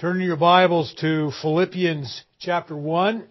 Turn 0.00 0.22
your 0.22 0.38
Bibles 0.38 0.94
to 1.02 1.30
Philippians 1.42 2.24
chapter 2.38 2.74
1. 2.74 3.22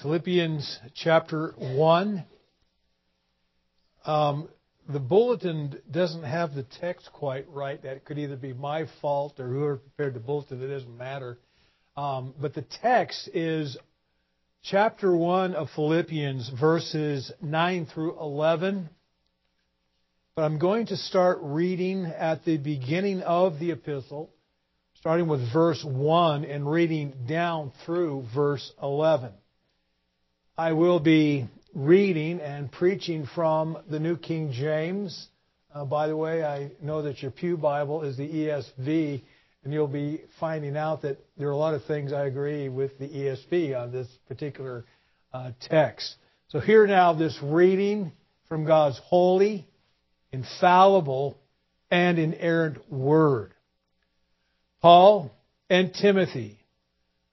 Philippians 0.00 0.78
chapter 0.94 1.56
1. 1.58 2.24
Um, 4.04 4.48
the 4.88 5.00
bulletin 5.00 5.80
doesn't 5.90 6.22
have 6.22 6.54
the 6.54 6.62
text 6.62 7.10
quite 7.12 7.50
right. 7.50 7.82
That 7.82 8.04
could 8.04 8.16
either 8.16 8.36
be 8.36 8.52
my 8.52 8.86
fault 9.02 9.40
or 9.40 9.48
whoever 9.48 9.76
prepared 9.78 10.14
the 10.14 10.20
bulletin. 10.20 10.62
It 10.62 10.68
doesn't 10.68 10.96
matter. 10.96 11.40
Um, 11.96 12.32
but 12.40 12.54
the 12.54 12.64
text 12.80 13.28
is 13.34 13.76
chapter 14.62 15.16
1 15.16 15.56
of 15.56 15.68
Philippians, 15.74 16.48
verses 16.60 17.32
9 17.42 17.86
through 17.86 18.20
11. 18.20 18.88
But 20.38 20.44
I'm 20.44 20.60
going 20.60 20.86
to 20.86 20.96
start 20.96 21.40
reading 21.42 22.06
at 22.06 22.44
the 22.44 22.58
beginning 22.58 23.22
of 23.22 23.58
the 23.58 23.72
epistle, 23.72 24.30
starting 24.94 25.26
with 25.26 25.52
verse 25.52 25.84
1 25.84 26.44
and 26.44 26.70
reading 26.70 27.12
down 27.28 27.72
through 27.84 28.24
verse 28.32 28.72
11. 28.80 29.32
I 30.56 30.74
will 30.74 31.00
be 31.00 31.48
reading 31.74 32.38
and 32.38 32.70
preaching 32.70 33.26
from 33.34 33.78
the 33.90 33.98
New 33.98 34.16
King 34.16 34.52
James. 34.52 35.26
Uh, 35.74 35.84
by 35.84 36.06
the 36.06 36.16
way, 36.16 36.44
I 36.44 36.70
know 36.80 37.02
that 37.02 37.20
your 37.20 37.32
Pew 37.32 37.56
Bible 37.56 38.02
is 38.02 38.16
the 38.16 38.28
ESV, 38.28 39.20
and 39.64 39.72
you'll 39.72 39.88
be 39.88 40.20
finding 40.38 40.76
out 40.76 41.02
that 41.02 41.18
there 41.36 41.48
are 41.48 41.50
a 41.50 41.56
lot 41.56 41.74
of 41.74 41.84
things 41.86 42.12
I 42.12 42.26
agree 42.26 42.68
with 42.68 42.96
the 43.00 43.08
ESV 43.08 43.76
on 43.76 43.90
this 43.90 44.06
particular 44.28 44.84
uh, 45.32 45.50
text. 45.62 46.14
So, 46.46 46.60
here 46.60 46.86
now, 46.86 47.12
this 47.12 47.36
reading 47.42 48.12
from 48.48 48.64
God's 48.66 49.00
holy, 49.04 49.66
infallible, 50.32 51.38
and 51.90 52.18
inerrant 52.18 52.90
Word. 52.92 53.54
Paul 54.80 55.30
and 55.68 55.92
Timothy, 55.92 56.58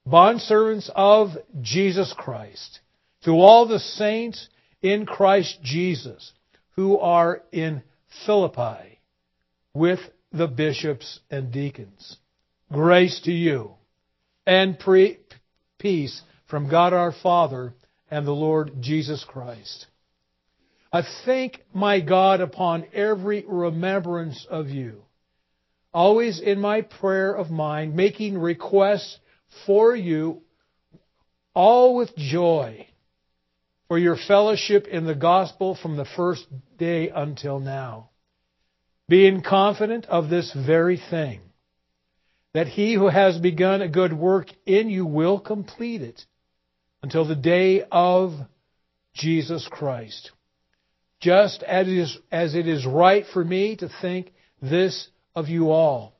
bondservants 0.07 0.89
of 0.95 1.29
Jesus 1.61 2.13
Christ, 2.17 2.79
to 3.23 3.31
all 3.31 3.67
the 3.67 3.79
saints 3.79 4.47
in 4.81 5.05
Christ 5.05 5.59
Jesus 5.63 6.33
who 6.75 6.97
are 6.97 7.41
in 7.51 7.83
Philippi 8.25 8.99
with 9.73 9.99
the 10.31 10.47
bishops 10.47 11.19
and 11.29 11.51
deacons. 11.51 12.17
Grace 12.71 13.21
to 13.21 13.31
you 13.31 13.73
and 14.45 14.77
pre- 14.77 15.19
peace 15.79 16.21
from 16.47 16.69
God 16.69 16.93
our 16.93 17.11
Father 17.11 17.73
and 18.09 18.25
the 18.25 18.31
Lord 18.31 18.81
Jesus 18.81 19.23
Christ. 19.23 19.88
I 20.95 21.03
thank 21.25 21.61
my 21.73 21.99
God 21.99 22.39
upon 22.39 22.85
every 22.93 23.43
remembrance 23.45 24.47
of 24.49 24.69
you, 24.69 25.03
always 25.93 26.39
in 26.39 26.61
my 26.61 26.83
prayer 26.83 27.33
of 27.33 27.51
mind, 27.51 27.97
making 27.97 28.38
requests 28.38 29.19
for 29.66 29.93
you, 29.93 30.41
all 31.53 31.97
with 31.97 32.16
joy, 32.16 32.88
for 33.89 33.97
your 33.97 34.16
fellowship 34.16 34.88
in 34.88 35.05
the 35.05 35.16
gospel 35.16 35.75
from 35.75 35.97
the 35.97 36.05
first 36.16 36.47
day 36.77 37.09
until 37.09 37.59
now, 37.59 38.11
being 39.09 39.41
confident 39.41 40.05
of 40.05 40.29
this 40.29 40.53
very 40.53 41.01
thing, 41.09 41.41
that 42.53 42.69
he 42.69 42.93
who 42.93 43.09
has 43.09 43.38
begun 43.38 43.81
a 43.81 43.89
good 43.89 44.13
work 44.13 44.47
in 44.66 44.89
you 44.89 45.05
will 45.05 45.41
complete 45.41 46.01
it 46.01 46.25
until 47.03 47.25
the 47.27 47.35
day 47.35 47.83
of 47.91 48.31
Jesus 49.13 49.67
Christ 49.69 50.31
just 51.19 51.63
as 51.63 51.88
it, 51.88 51.94
is, 51.94 52.17
as 52.31 52.55
it 52.55 52.67
is 52.67 52.85
right 52.85 53.25
for 53.33 53.44
me 53.44 53.75
to 53.77 53.89
think 54.02 54.33
this 54.61 55.08
of 55.35 55.47
you 55.47 55.72
all, 55.72 56.16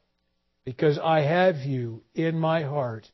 because 0.66 0.98
I 0.98 1.22
have 1.22 1.58
you 1.58 2.04
in 2.14 2.40
my 2.40 2.64
heart, 2.64 3.10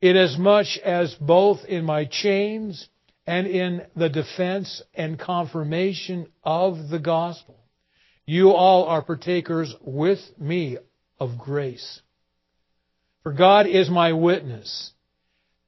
inasmuch 0.00 0.76
as 0.84 1.14
both 1.14 1.64
in 1.64 1.84
my 1.84 2.04
chains 2.04 2.88
and 3.26 3.46
in 3.46 3.82
the 3.96 4.08
defense 4.08 4.82
and 4.94 5.18
confirmation 5.18 6.28
of 6.44 6.88
the 6.88 6.98
gospel, 6.98 7.58
you 8.24 8.50
all 8.50 8.84
are 8.86 9.02
partakers 9.02 9.74
with 9.80 10.20
me 10.38 10.78
of 11.18 11.38
grace. 11.38 12.02
For 13.22 13.32
God 13.32 13.66
is 13.66 13.90
my 13.90 14.12
witness, 14.12 14.92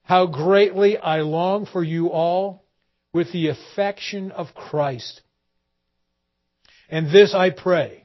how 0.02 0.26
greatly 0.26 0.96
I 0.96 1.20
long 1.22 1.66
for 1.66 1.82
you 1.82 2.10
all 2.10 2.64
with 3.12 3.32
the 3.32 3.48
affection 3.48 4.30
of 4.30 4.54
Christ. 4.54 5.22
And 6.88 7.06
this 7.12 7.34
I 7.34 7.50
pray, 7.50 8.04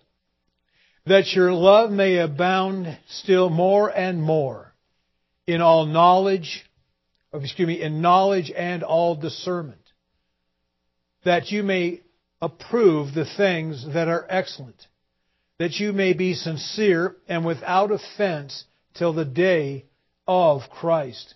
that 1.05 1.33
your 1.33 1.53
love 1.53 1.91
may 1.91 2.17
abound 2.17 2.97
still 3.09 3.49
more 3.49 3.89
and 3.89 4.21
more 4.21 4.73
in 5.47 5.61
all 5.61 5.85
knowledge, 5.85 6.63
oh, 7.31 7.39
excuse 7.39 7.67
me, 7.67 7.81
in 7.81 8.01
knowledge 8.01 8.51
and 8.55 8.83
all 8.83 9.15
discernment, 9.15 9.79
that 11.25 11.51
you 11.51 11.63
may 11.63 12.01
approve 12.41 13.13
the 13.13 13.25
things 13.37 13.85
that 13.93 14.07
are 14.07 14.25
excellent, 14.29 14.87
that 15.59 15.79
you 15.79 15.93
may 15.93 16.13
be 16.13 16.33
sincere 16.33 17.15
and 17.27 17.45
without 17.45 17.91
offense 17.91 18.65
till 18.95 19.13
the 19.13 19.25
day 19.25 19.85
of 20.27 20.61
Christ 20.69 21.35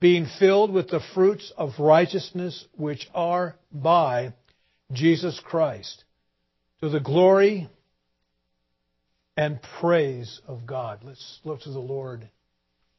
being 0.00 0.26
filled 0.38 0.72
with 0.72 0.88
the 0.88 1.00
fruits 1.14 1.52
of 1.56 1.78
righteousness 1.78 2.64
which 2.76 3.08
are 3.14 3.56
by 3.72 4.32
Jesus 4.92 5.40
Christ, 5.44 6.04
to 6.80 6.88
the 6.88 7.00
glory 7.00 7.68
and 9.36 9.60
praise 9.80 10.40
of 10.46 10.66
God. 10.66 11.00
Let's 11.04 11.40
look 11.44 11.60
to 11.62 11.70
the 11.70 11.78
Lord 11.78 12.28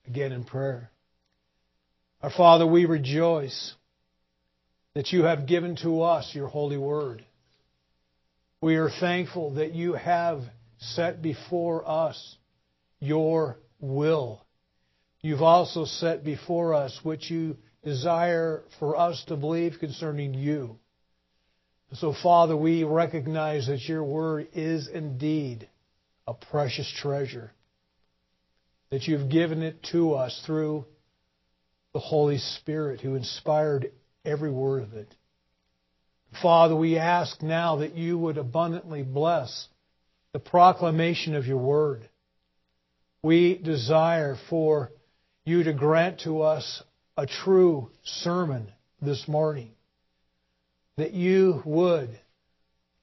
again 0.08 0.32
in 0.32 0.44
prayer. 0.44 0.90
Our 2.22 2.32
Father, 2.32 2.68
we 2.68 2.86
rejoice 2.86 3.74
that 4.96 5.12
you 5.12 5.24
have 5.24 5.48
given 5.48 5.78
to 5.78 6.02
us 6.02 6.32
your 6.34 6.48
holy 6.48 6.78
word. 6.78 7.24
We 8.62 8.76
are 8.76 8.90
thankful 8.90 9.56
that 9.56 9.74
you 9.74 9.94
have 9.94 10.42
set 10.80 11.22
before 11.22 11.88
us 11.88 12.36
your 13.00 13.58
will 13.80 14.46
You've 15.22 15.42
also 15.42 15.84
set 15.84 16.24
before 16.24 16.74
us 16.74 16.98
what 17.04 17.30
you 17.30 17.58
desire 17.84 18.64
for 18.80 18.98
us 18.98 19.24
to 19.28 19.36
believe 19.36 19.80
concerning 19.80 20.34
you. 20.34 20.80
So, 21.94 22.14
Father, 22.14 22.56
we 22.56 22.84
recognize 22.84 23.68
that 23.68 23.82
your 23.88 24.04
word 24.04 24.50
is 24.54 24.88
indeed 24.88 25.68
a 26.28 26.34
precious 26.34 26.92
treasure, 27.02 27.52
that 28.92 29.08
you've 29.08 29.30
given 29.30 29.64
it 29.64 29.82
to 29.92 30.14
us 30.14 30.42
through 30.46 30.86
the 31.94 32.00
Holy 32.00 32.38
Spirit 32.38 33.02
who 33.02 33.16
inspired 33.16 33.92
every 34.24 34.52
word 34.52 34.84
of 34.84 34.94
it. 34.94 35.14
Father, 36.44 36.76
we 36.76 36.98
ask 36.98 37.42
now 37.42 37.78
that 37.78 37.96
you 37.96 38.18
would 38.20 38.38
abundantly 38.38 39.02
bless 39.02 39.68
the 40.32 40.40
proclamation 40.40 41.34
of 41.34 41.48
your 41.48 41.58
word. 41.58 42.08
We 43.24 43.58
desire 43.58 44.38
for 44.50 44.92
you 45.44 45.64
to 45.64 45.74
grant 45.74 46.22
to 46.22 46.44
us 46.44 46.84
a 47.18 47.26
true 47.26 47.90
sermon 48.04 48.72
this 49.02 49.28
morning. 49.28 49.72
That 51.00 51.14
you 51.14 51.62
would, 51.64 52.10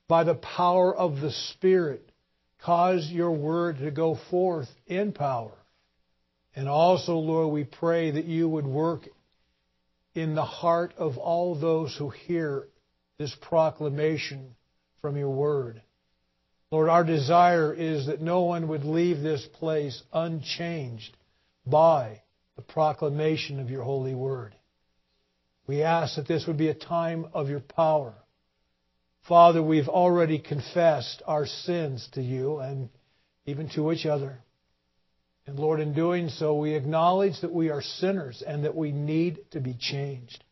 by 0.07 0.25
the 0.25 0.35
power 0.35 0.95
of 0.95 1.21
the 1.21 1.33
Spirit, 1.33 2.13
cause 2.61 3.09
your 3.11 3.33
word 3.33 3.79
to 3.79 3.91
go 3.91 4.19
forth 4.31 4.69
in 4.87 5.13
power. 5.13 5.55
And 6.55 6.69
also, 6.69 7.15
Lord, 7.15 7.55
we 7.55 7.65
pray 7.65 8.11
that 8.11 8.27
you 8.27 8.51
would 8.51 8.67
work 8.67 9.09
in 10.15 10.35
the 10.35 10.45
heart 10.45 10.93
of 10.99 11.17
all 11.17 11.59
those 11.59 11.97
who 11.97 12.11
hear 12.11 12.69
this 13.19 13.35
proclamation 13.41 14.55
from 15.01 15.17
your 15.17 15.31
word. 15.31 15.81
Lord, 16.71 16.91
our 16.91 17.05
desire 17.05 17.73
is 17.73 18.09
that 18.09 18.21
no 18.21 18.43
one 18.43 18.69
would 18.69 18.85
leave 18.85 19.23
this 19.23 19.47
place 19.55 20.03
unchanged 20.13 21.17
by 21.67 22.21
the 22.57 22.63
proclamation 22.63 23.59
of 23.59 23.71
your 23.71 23.85
holy 23.85 24.15
word. 24.15 24.55
We 25.67 25.83
ask 25.83 26.17
that 26.17 26.29
this 26.29 26.47
would 26.47 26.57
be 26.57 26.69
a 26.69 26.75
time 26.75 27.27
of 27.35 27.49
your 27.49 27.61
power. 27.61 28.15
Father, 29.27 29.63
we've 29.63 29.89
already 29.89 30.39
confessed 30.39 31.23
our 31.27 31.47
sins 31.47 32.09
to 32.13 32.23
you 32.23 32.59
and 32.59 32.89
even 33.45 33.69
to 33.71 33.91
each 33.91 34.07
other. 34.07 34.39
And 35.47 35.59
Lord, 35.59 35.81
in 35.81 35.95
doing 35.95 36.29
so, 36.29 36.57
we 36.57 36.75
acknowledge 36.75 37.41
that 37.41 37.53
we 37.53 37.71
are 37.71 37.83
sinners 37.83 38.43
and 38.47 38.65
that 38.65 38.75
we 38.75 38.93
need 38.93 39.39
to 39.53 39.61
be 39.61 39.75
changed. 39.75 40.43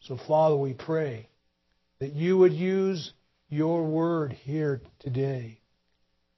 So, 0.00 0.18
Father, 0.26 0.56
we 0.56 0.74
pray 0.74 1.28
that 1.98 2.12
you 2.12 2.38
would 2.38 2.52
use 2.52 3.12
your 3.48 3.84
word 3.84 4.32
here 4.32 4.82
today 5.00 5.60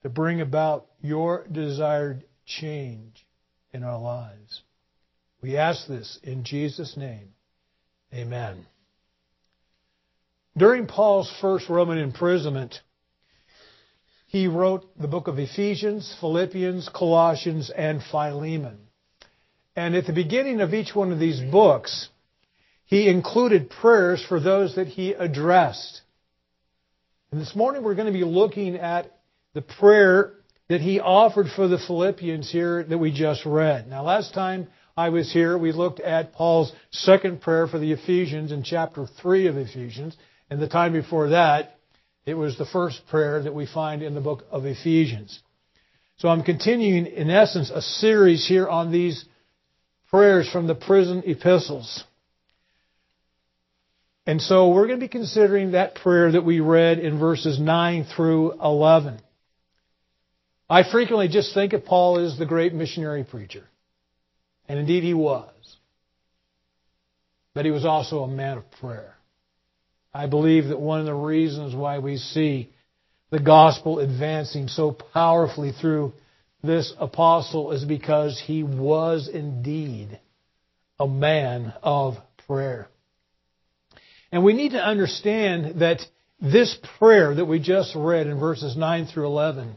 to 0.03 0.09
bring 0.09 0.41
about 0.41 0.87
your 1.03 1.47
desired 1.51 2.25
change 2.47 3.27
in 3.73 3.83
our 3.85 4.01
lives. 4.01 4.63
We 5.43 5.57
ask 5.57 5.87
this 5.87 6.19
in 6.23 6.45
Jesus' 6.45 6.97
name. 6.97 7.35
Amen. 8.13 8.67
During 10.57 10.87
Paul's 10.87 11.33
first 11.41 11.69
Roman 11.69 11.99
imprisonment, 11.99 12.81
he 14.27 14.47
wrote 14.47 14.85
the 14.99 15.09
book 15.09 15.29
of 15.29 15.39
Ephesians, 15.39 16.15
Philippians, 16.21 16.89
Colossians, 16.95 17.71
and 17.71 18.03
Philemon. 18.03 18.79
And 19.77 19.95
at 19.95 20.07
the 20.07 20.13
beginning 20.13 20.61
of 20.61 20.75
each 20.75 20.95
one 20.95 21.13
of 21.13 21.19
these 21.19 21.41
books, 21.41 22.09
he 22.85 23.09
included 23.09 23.71
prayers 23.71 24.25
for 24.29 24.41
those 24.41 24.75
that 24.75 24.89
he 24.89 25.13
addressed. 25.13 26.03
And 27.31 27.41
this 27.41 27.55
morning 27.55 27.85
we're 27.85 27.95
going 27.95 28.13
to 28.13 28.13
be 28.13 28.25
looking 28.25 28.75
at 28.75 29.17
the 29.55 29.63
prayer 29.63 30.35
that 30.69 30.81
he 30.81 31.01
offered 31.01 31.47
for 31.55 31.69
the 31.69 31.79
Philippians 31.79 32.51
here 32.51 32.83
that 32.83 32.99
we 32.99 33.13
just 33.13 33.47
read. 33.47 33.89
Now, 33.89 34.05
last 34.05 34.35
time 34.35 34.69
I 34.97 35.09
was 35.11 35.33
here, 35.33 35.57
we 35.57 35.73
looked 35.73 36.01
at 36.01 36.33
Paul's 36.33 36.73
second 36.91 37.41
prayer 37.41 37.67
for 37.67 37.79
the 37.79 37.93
Ephesians 37.93 38.53
in 38.53 38.63
chapter 38.63 39.07
3 39.07 39.47
of 39.47 39.57
Ephesians. 39.57 40.17
And 40.51 40.61
the 40.61 40.69
time 40.69 40.93
before 40.93 41.31
that, 41.31 41.77
it 42.27 42.35
was 42.35 42.59
the 42.59 42.67
first 42.67 43.07
prayer 43.09 43.43
that 43.43 43.55
we 43.55 43.67
find 43.67 44.03
in 44.03 44.15
the 44.15 44.21
book 44.21 44.45
of 44.51 44.67
Ephesians. 44.67 45.41
So 46.19 46.29
I'm 46.29 46.43
continuing, 46.43 47.07
in 47.07 47.31
essence, 47.31 47.71
a 47.71 47.81
series 47.81 48.47
here 48.47 48.69
on 48.69 48.93
these 48.93 49.25
prayers 50.11 50.51
from 50.51 50.67
the 50.67 50.75
prison 50.75 51.23
epistles. 51.25 52.05
And 54.27 54.43
so 54.43 54.69
we're 54.69 54.87
going 54.87 55.01
to 55.01 55.05
be 55.05 55.09
considering 55.09 55.73
that 55.73 55.95
prayer 55.95 56.33
that 56.33 56.45
we 56.45 56.61
read 56.61 56.99
in 56.99 57.19
verses 57.19 57.59
9 57.59 58.05
through 58.05 58.53
11. 58.61 59.21
I 60.69 60.83
frequently 60.89 61.29
just 61.29 61.55
think 61.55 61.73
of 61.73 61.85
Paul 61.85 62.19
as 62.19 62.39
the 62.39 62.47
great 62.47 62.75
missionary 62.75 63.25
preacher. 63.25 63.65
And 64.71 64.79
indeed 64.79 65.03
he 65.03 65.15
was. 65.15 65.51
But 67.55 67.65
he 67.65 67.73
was 67.73 67.85
also 67.85 68.21
a 68.21 68.29
man 68.29 68.59
of 68.59 68.71
prayer. 68.71 69.17
I 70.15 70.29
believe 70.29 70.69
that 70.69 70.79
one 70.79 71.01
of 71.01 71.07
the 71.07 71.13
reasons 71.13 71.75
why 71.75 71.99
we 71.99 72.19
see 72.19 72.71
the 73.31 73.41
gospel 73.41 73.99
advancing 73.99 74.69
so 74.69 74.93
powerfully 74.93 75.73
through 75.73 76.13
this 76.63 76.95
apostle 77.01 77.73
is 77.73 77.85
because 77.85 78.41
he 78.41 78.63
was 78.63 79.27
indeed 79.27 80.21
a 81.01 81.09
man 81.09 81.75
of 81.83 82.15
prayer. 82.47 82.87
And 84.31 84.45
we 84.45 84.53
need 84.53 84.71
to 84.71 84.81
understand 84.81 85.81
that 85.81 86.01
this 86.41 86.79
prayer 87.01 87.35
that 87.35 87.45
we 87.45 87.59
just 87.59 87.97
read 87.97 88.29
in 88.29 88.39
verses 88.39 88.77
9 88.77 89.07
through 89.07 89.27
11 89.27 89.77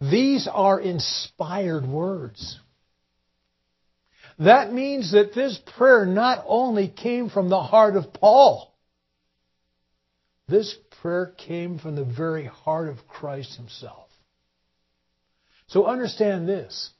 these 0.00 0.48
are 0.50 0.78
inspired 0.80 1.84
words. 1.86 2.60
That 4.40 4.72
means 4.72 5.12
that 5.12 5.34
this 5.34 5.58
prayer 5.76 6.06
not 6.06 6.44
only 6.46 6.88
came 6.88 7.28
from 7.28 7.48
the 7.48 7.62
heart 7.62 7.94
of 7.94 8.12
Paul, 8.12 8.74
this 10.48 10.74
prayer 11.00 11.32
came 11.36 11.78
from 11.78 11.94
the 11.94 12.04
very 12.04 12.46
heart 12.46 12.88
of 12.88 13.06
Christ 13.06 13.56
himself. 13.56 14.08
So 15.68 15.86
understand 15.86 16.48
this. 16.48 16.90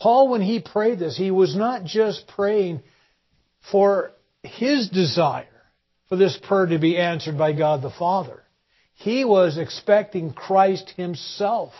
Paul, 0.00 0.28
when 0.28 0.42
he 0.42 0.60
prayed 0.60 0.98
this, 0.98 1.16
he 1.16 1.30
was 1.30 1.56
not 1.56 1.84
just 1.84 2.26
praying 2.26 2.82
for 3.70 4.12
his 4.42 4.88
desire 4.88 5.46
for 6.08 6.16
this 6.16 6.38
prayer 6.42 6.66
to 6.66 6.78
be 6.78 6.98
answered 6.98 7.38
by 7.38 7.52
God 7.52 7.80
the 7.80 7.90
Father. 7.90 8.42
He 8.94 9.24
was 9.24 9.56
expecting 9.56 10.32
Christ 10.32 10.90
himself 10.96 11.72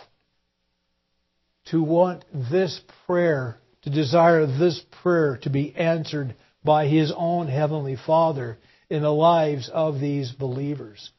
to 1.65 1.83
want 1.83 2.25
this 2.33 2.81
prayer, 3.05 3.60
to 3.83 3.89
desire 3.89 4.45
this 4.45 4.81
prayer 5.01 5.37
to 5.43 5.49
be 5.49 5.75
answered 5.75 6.35
by 6.63 6.87
His 6.87 7.11
own 7.15 7.47
Heavenly 7.47 7.95
Father 7.95 8.57
in 8.89 9.01
the 9.01 9.13
lives 9.13 9.69
of 9.73 9.99
these 9.99 10.31
believers. 10.31 11.11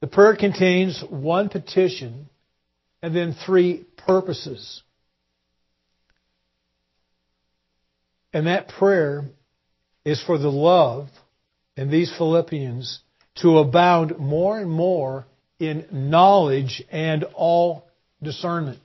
The 0.00 0.08
prayer 0.08 0.36
contains 0.36 1.02
one 1.08 1.48
petition 1.48 2.28
and 3.02 3.14
then 3.14 3.34
three 3.46 3.84
purposes. 3.96 4.82
And 8.32 8.46
that 8.46 8.68
prayer 8.68 9.24
is 10.04 10.22
for 10.24 10.38
the 10.38 10.50
love 10.50 11.08
in 11.76 11.90
these 11.90 12.12
Philippians 12.16 13.00
to 13.36 13.58
abound 13.58 14.18
more 14.18 14.58
and 14.58 14.70
more 14.70 15.26
in 15.58 15.86
knowledge 15.92 16.82
and 16.90 17.24
all 17.34 17.86
discernment. 18.22 18.80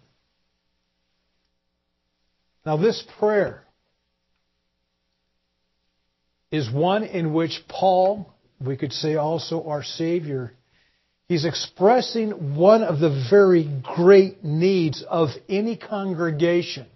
Now, 2.68 2.76
this 2.76 3.02
prayer 3.18 3.64
is 6.52 6.70
one 6.70 7.04
in 7.04 7.34
which 7.34 7.64
Paul, 7.70 8.30
we 8.60 8.76
could 8.76 8.92
say 8.92 9.16
also 9.16 9.70
our 9.70 9.84
Savior, 9.84 10.52
he's 11.30 11.46
expressing 11.46 12.58
one 12.58 12.84
of 12.84 13.00
the 13.00 13.26
very 13.30 13.70
great 13.96 14.44
needs 14.44 15.02
of 15.02 15.30
any 15.48 15.78
congregation, 15.78 16.88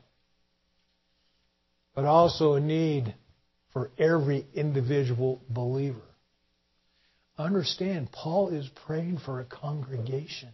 but 1.95 2.03
also 2.03 2.56
a 2.56 2.59
need 2.59 3.15
for 3.71 3.91
every 3.97 4.45
individual 4.53 5.41
believer. 5.50 6.01
Understand, 7.38 8.12
Paul 8.12 8.50
is 8.50 8.69
praying 8.85 9.19
for 9.19 9.39
a 9.39 9.45
congregation. 9.45 10.50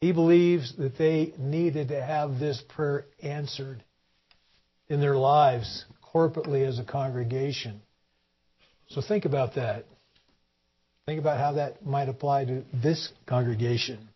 He 0.00 0.12
believes 0.12 0.76
that 0.76 0.96
they 0.96 1.32
needed 1.38 1.88
to 1.88 2.00
have 2.00 2.38
this 2.38 2.62
prayer 2.68 3.06
answered 3.22 3.82
in 4.88 5.00
their 5.00 5.16
lives 5.16 5.84
corporately 6.14 6.66
as 6.66 6.78
a 6.78 6.84
congregation. 6.84 7.80
So 8.88 9.02
think 9.02 9.24
about 9.24 9.56
that. 9.56 9.84
Think 11.04 11.20
about 11.20 11.38
how 11.38 11.52
that 11.52 11.84
might 11.84 12.08
apply 12.08 12.44
to 12.44 12.64
this 12.72 13.10
congregation. 13.26 14.08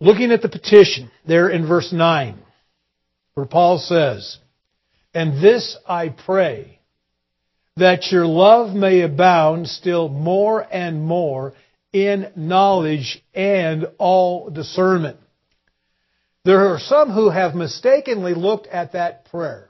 Looking 0.00 0.32
at 0.32 0.40
the 0.40 0.48
petition 0.48 1.10
there 1.26 1.50
in 1.50 1.66
verse 1.66 1.92
9, 1.92 2.38
where 3.34 3.46
Paul 3.46 3.78
says, 3.78 4.38
And 5.12 5.42
this 5.42 5.76
I 5.86 6.08
pray 6.08 6.79
that 7.76 8.10
your 8.10 8.26
love 8.26 8.74
may 8.74 9.00
abound 9.00 9.68
still 9.68 10.08
more 10.08 10.66
and 10.70 11.02
more 11.02 11.54
in 11.92 12.30
knowledge 12.36 13.22
and 13.34 13.86
all 13.98 14.50
discernment. 14.50 15.18
There 16.44 16.72
are 16.72 16.78
some 16.78 17.10
who 17.10 17.30
have 17.30 17.54
mistakenly 17.54 18.34
looked 18.34 18.66
at 18.66 18.92
that 18.92 19.26
prayer, 19.26 19.68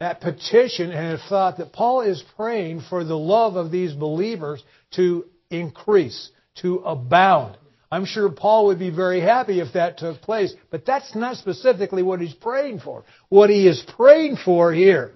that 0.00 0.20
petition, 0.20 0.90
and 0.90 1.18
have 1.18 1.28
thought 1.28 1.58
that 1.58 1.72
Paul 1.72 2.02
is 2.02 2.22
praying 2.36 2.82
for 2.88 3.04
the 3.04 3.18
love 3.18 3.56
of 3.56 3.70
these 3.70 3.92
believers 3.92 4.62
to 4.92 5.26
increase, 5.50 6.30
to 6.56 6.78
abound. 6.78 7.56
I'm 7.90 8.04
sure 8.04 8.28
Paul 8.30 8.66
would 8.66 8.80
be 8.80 8.90
very 8.90 9.20
happy 9.20 9.60
if 9.60 9.74
that 9.74 9.98
took 9.98 10.20
place, 10.20 10.52
but 10.70 10.84
that's 10.84 11.14
not 11.14 11.36
specifically 11.36 12.02
what 12.02 12.20
he's 12.20 12.34
praying 12.34 12.80
for. 12.80 13.04
What 13.28 13.48
he 13.48 13.68
is 13.68 13.82
praying 13.96 14.38
for 14.44 14.72
here 14.72 15.12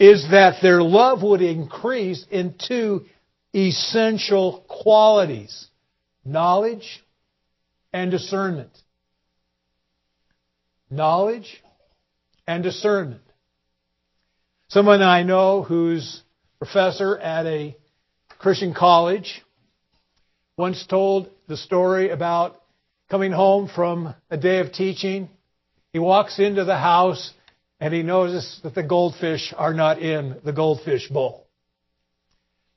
is 0.00 0.26
that 0.30 0.62
their 0.62 0.82
love 0.82 1.22
would 1.22 1.42
increase 1.42 2.24
in 2.30 2.54
two 2.58 3.04
essential 3.54 4.64
qualities 4.66 5.68
knowledge 6.24 7.04
and 7.92 8.10
discernment. 8.10 8.70
Knowledge 10.90 11.62
and 12.46 12.62
discernment. 12.62 13.20
Someone 14.68 15.02
I 15.02 15.22
know 15.22 15.62
who's 15.62 16.22
professor 16.58 17.18
at 17.18 17.46
a 17.46 17.76
Christian 18.38 18.72
college 18.72 19.42
once 20.56 20.86
told 20.86 21.30
the 21.46 21.56
story 21.56 22.10
about 22.10 22.60
coming 23.10 23.32
home 23.32 23.68
from 23.68 24.14
a 24.30 24.36
day 24.36 24.60
of 24.60 24.72
teaching. 24.72 25.28
He 25.92 25.98
walks 25.98 26.38
into 26.38 26.64
the 26.64 26.78
house 26.78 27.32
and 27.80 27.94
he 27.94 28.02
notices 28.02 28.60
that 28.62 28.74
the 28.74 28.82
goldfish 28.82 29.54
are 29.56 29.72
not 29.72 30.00
in 30.00 30.36
the 30.44 30.52
goldfish 30.52 31.08
bowl. 31.08 31.46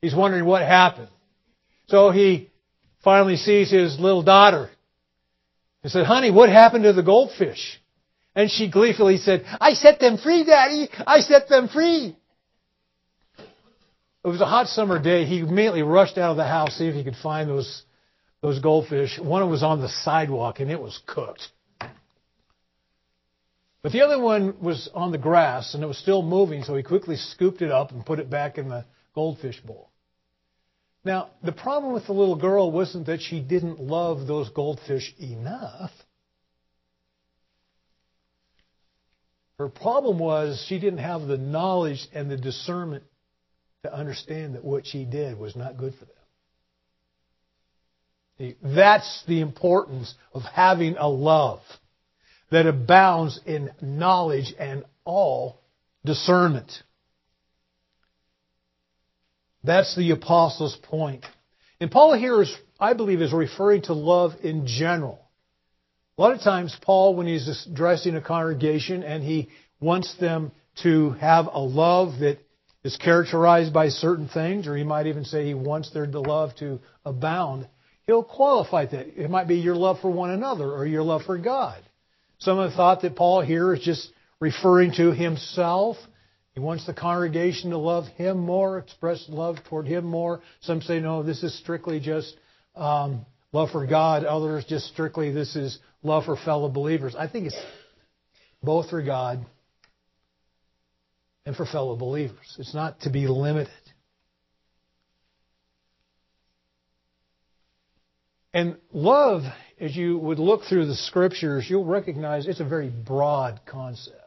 He's 0.02 0.16
wondering 0.16 0.46
what 0.46 0.62
happened. 0.62 1.10
So 1.88 2.12
he 2.12 2.50
finally 3.04 3.36
sees 3.36 3.70
his 3.70 4.00
little 4.00 4.24
daughter. 4.24 4.70
He 5.82 5.90
said, 5.90 6.06
honey, 6.06 6.32
what 6.32 6.50
happened 6.50 6.86
to 6.86 6.94
the 6.94 7.04
goldfish? 7.04 7.82
And 8.36 8.50
she 8.50 8.72
gleefully 8.72 9.18
said, 9.18 9.46
I 9.60 9.74
set 9.74 10.00
them 10.00 10.18
free, 10.18 10.46
Daddy. 10.46 10.90
I 11.06 11.20
set 11.20 11.50
them 11.50 11.68
free. 11.68 12.16
It 14.24 14.28
was 14.28 14.40
a 14.40 14.46
hot 14.46 14.68
summer 14.68 15.02
day. 15.02 15.26
He 15.26 15.40
immediately 15.40 15.84
rushed 15.84 16.18
out 16.18 16.32
of 16.32 16.38
the 16.38 16.48
house, 16.48 16.70
to 16.70 16.76
see 16.76 16.88
if 16.88 16.96
he 16.96 17.04
could 17.04 17.18
find 17.18 17.50
those, 17.50 17.84
those 18.42 18.60
goldfish. 18.60 19.20
One 19.20 19.48
was 19.50 19.62
on 19.62 19.82
the 19.82 19.90
sidewalk 19.90 20.62
and 20.62 20.72
it 20.72 20.80
was 20.80 20.98
cooked. 21.06 21.50
But 23.84 23.92
the 23.92 24.02
other 24.02 24.20
one 24.20 24.60
was 24.62 24.90
on 24.94 25.12
the 25.12 25.18
grass 25.18 25.74
and 25.74 25.84
it 25.84 25.88
was 25.88 25.98
still 25.98 26.24
moving, 26.24 26.64
so 26.64 26.74
he 26.76 26.84
quickly 26.84 27.18
scooped 27.18 27.62
it 27.62 27.70
up 27.70 27.92
and 27.92 28.06
put 28.06 28.20
it 28.20 28.30
back 28.30 28.58
in 28.58 28.70
the 28.70 28.86
goldfish 29.14 29.60
bowl. 29.60 29.92
Now, 31.04 31.32
the 31.44 31.52
problem 31.52 31.92
with 31.92 32.06
the 32.06 32.14
little 32.14 32.38
girl 32.38 32.72
wasn't 32.72 33.08
that 33.08 33.22
she 33.22 33.42
didn't 33.42 33.82
love 33.82 34.26
those 34.26 34.50
goldfish 34.50 35.14
enough. 35.20 35.92
Her 39.60 39.68
problem 39.68 40.18
was 40.18 40.66
she 40.68 40.80
didn't 40.80 41.00
have 41.00 41.24
the 41.24 41.38
knowledge 41.38 42.08
and 42.14 42.32
the 42.32 42.38
discernment 42.38 43.04
to 43.84 43.94
understand 43.94 44.56
that 44.56 44.64
what 44.64 44.88
she 44.88 45.04
did 45.04 45.38
was 45.38 45.58
not 45.58 45.76
good 45.76 45.94
for 45.96 46.06
them. 48.40 48.56
That's 48.64 49.24
the 49.28 49.42
importance 49.42 50.16
of 50.34 50.44
having 50.44 50.96
a 50.98 51.10
love 51.10 51.60
that 52.54 52.68
abounds 52.68 53.40
in 53.48 53.72
knowledge 53.82 54.54
and 54.60 54.84
all 55.06 55.60
discernment. 56.06 56.72
That's 59.64 59.96
the 59.96 60.12
apostle's 60.12 60.78
point. 60.84 61.26
And 61.80 61.90
Paul 61.90 62.14
here 62.14 62.44
is, 62.44 62.56
I 62.80 62.94
believe, 62.94 63.24
is 63.24 63.34
referring 63.34 63.82
to 63.84 63.94
love 63.94 64.34
in 64.44 64.68
general. 64.68 65.20
A 66.16 66.22
lot 66.22 66.36
of 66.36 66.42
times, 66.42 66.78
Paul, 66.80 67.16
when 67.16 67.26
he's 67.26 67.66
addressing 67.66 68.16
a 68.16 68.22
congregation 68.22 69.02
and 69.02 69.24
he 69.24 69.50
wants 69.80 70.16
them 70.20 70.52
to 70.84 71.10
have 71.14 71.48
a 71.52 71.60
love 71.60 72.20
that 72.20 72.38
is 72.84 72.96
characterized 72.98 73.74
by 73.74 73.90
certain 73.90 74.28
things, 74.28 74.68
or 74.68 74.78
he 74.78 74.84
might 74.84 75.08
even 75.08 75.26
say 75.26 75.48
he 75.48 75.56
wants 75.56 75.90
their 75.90 76.06
love 76.06 76.56
to 76.58 76.80
abound, 77.04 77.68
he'll 78.06 78.24
qualify 78.24 78.86
that. 78.86 79.20
It 79.20 79.32
might 79.32 79.48
be 79.48 79.56
your 79.56 79.76
love 79.76 80.02
for 80.02 80.12
one 80.12 80.30
another 80.30 80.72
or 80.72 80.86
your 80.86 81.02
love 81.02 81.24
for 81.24 81.40
God. 81.40 81.82
Some 82.44 82.60
have 82.60 82.74
thought 82.74 83.02
that 83.04 83.16
Paul 83.16 83.42
here 83.42 83.74
is 83.74 83.80
just 83.80 84.12
referring 84.42 84.92
to 84.98 85.14
himself. 85.14 85.96
He 86.54 86.60
wants 86.60 86.86
the 86.86 86.94
congregation 86.94 87.70
to 87.70 87.78
love 87.78 88.06
him 88.18 88.38
more, 88.38 88.80
express 88.80 89.26
love 89.30 89.58
toward 89.70 89.88
him 89.88 90.04
more. 90.04 90.42
Some 90.60 90.82
say, 90.82 91.00
no, 91.00 91.24
this 91.24 91.42
is 91.42 91.58
strictly 91.58 92.02
just 92.02 92.36
um, 92.76 93.26
love 93.54 93.70
for 93.72 93.88
God. 93.88 94.26
Others 94.26 94.66
just 94.66 94.88
strictly 94.88 95.32
this 95.32 95.56
is 95.56 95.80
love 96.04 96.26
for 96.26 96.36
fellow 96.36 96.68
believers. 96.68 97.16
I 97.18 97.30
think 97.30 97.48
it's 97.48 97.62
both 98.62 98.90
for 98.90 99.02
God 99.02 99.46
and 101.46 101.56
for 101.56 101.66
fellow 101.66 101.96
believers. 101.96 102.58
It's 102.60 102.74
not 102.74 103.00
to 103.02 103.10
be 103.10 103.26
limited. 103.28 103.72
And 108.54 108.76
love, 108.92 109.44
as 109.80 109.96
you 109.96 110.18
would 110.18 110.40
look 110.40 110.64
through 110.64 110.86
the 110.86 110.96
scriptures, 110.96 111.66
you'll 111.70 111.86
recognize 111.86 112.48
it's 112.48 112.60
a 112.60 112.66
very 112.66 112.90
broad 112.90 113.62
concept. 113.66 114.20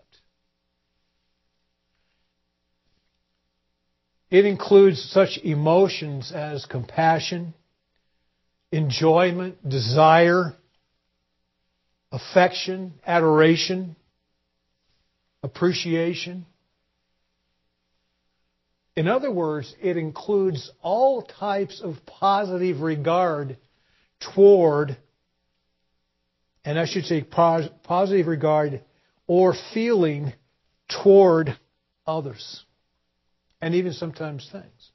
It 4.31 4.45
includes 4.45 5.03
such 5.11 5.39
emotions 5.43 6.33
as 6.33 6.67
compassion, 6.67 7.55
enjoyment, 8.73 9.67
desire, 9.69 10.55
affection, 12.11 12.95
adoration, 13.07 13.97
appreciation. 15.43 16.45
In 18.97 19.09
other 19.09 19.31
words, 19.31 19.75
it 19.81 19.97
includes 19.97 20.71
all 20.83 21.23
types 21.23 21.81
of 21.81 21.97
positive 22.07 22.81
regard 22.81 23.59
toward, 24.35 24.97
and 26.67 26.81
I 26.81 26.85
should 26.85 27.05
say 27.05 27.23
positive 27.23 28.27
regard 28.27 28.83
or 29.29 29.55
feeling 29.73 30.33
toward 31.03 31.57
others, 32.07 32.65
and 33.61 33.75
even 33.77 33.93
sometimes 33.93 34.49
things, 34.51 34.91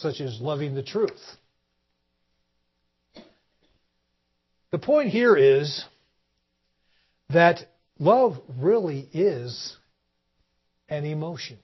such 0.00 0.20
as 0.20 0.40
loving 0.40 0.74
the 0.74 0.82
truth. 0.82 1.20
The 4.70 4.78
point 4.78 5.10
here 5.10 5.36
is 5.36 5.84
that 7.30 7.58
love 7.98 8.38
really 8.58 9.08
is 9.12 9.76
an 10.88 11.04
emotion. 11.04 11.58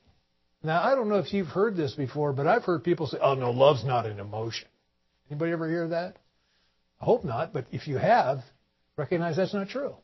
Now, 0.63 0.83
I 0.83 0.95
don't 0.95 1.09
know 1.09 1.19
if 1.19 1.33
you've 1.33 1.49
heard 1.49 1.77
this 1.77 1.95
before, 1.95 2.33
but 2.35 2.47
I've 2.47 2.65
heard 2.65 2.85
people 2.85 3.07
say, 3.07 3.19
oh, 3.23 3.35
no, 3.35 3.51
love's 3.51 3.85
not 3.85 4.07
an 4.07 4.21
emotion. 4.21 4.69
Anybody 5.31 5.53
ever 5.53 5.69
hear 5.69 5.89
that? 5.89 6.17
I 7.05 7.07
hope 7.07 7.23
not, 7.23 7.53
but 7.53 7.67
if 7.71 7.87
you 7.87 7.99
have, 7.99 8.39
recognize 8.97 9.37
that's 9.37 9.53
not 9.53 9.69
true. 9.69 9.95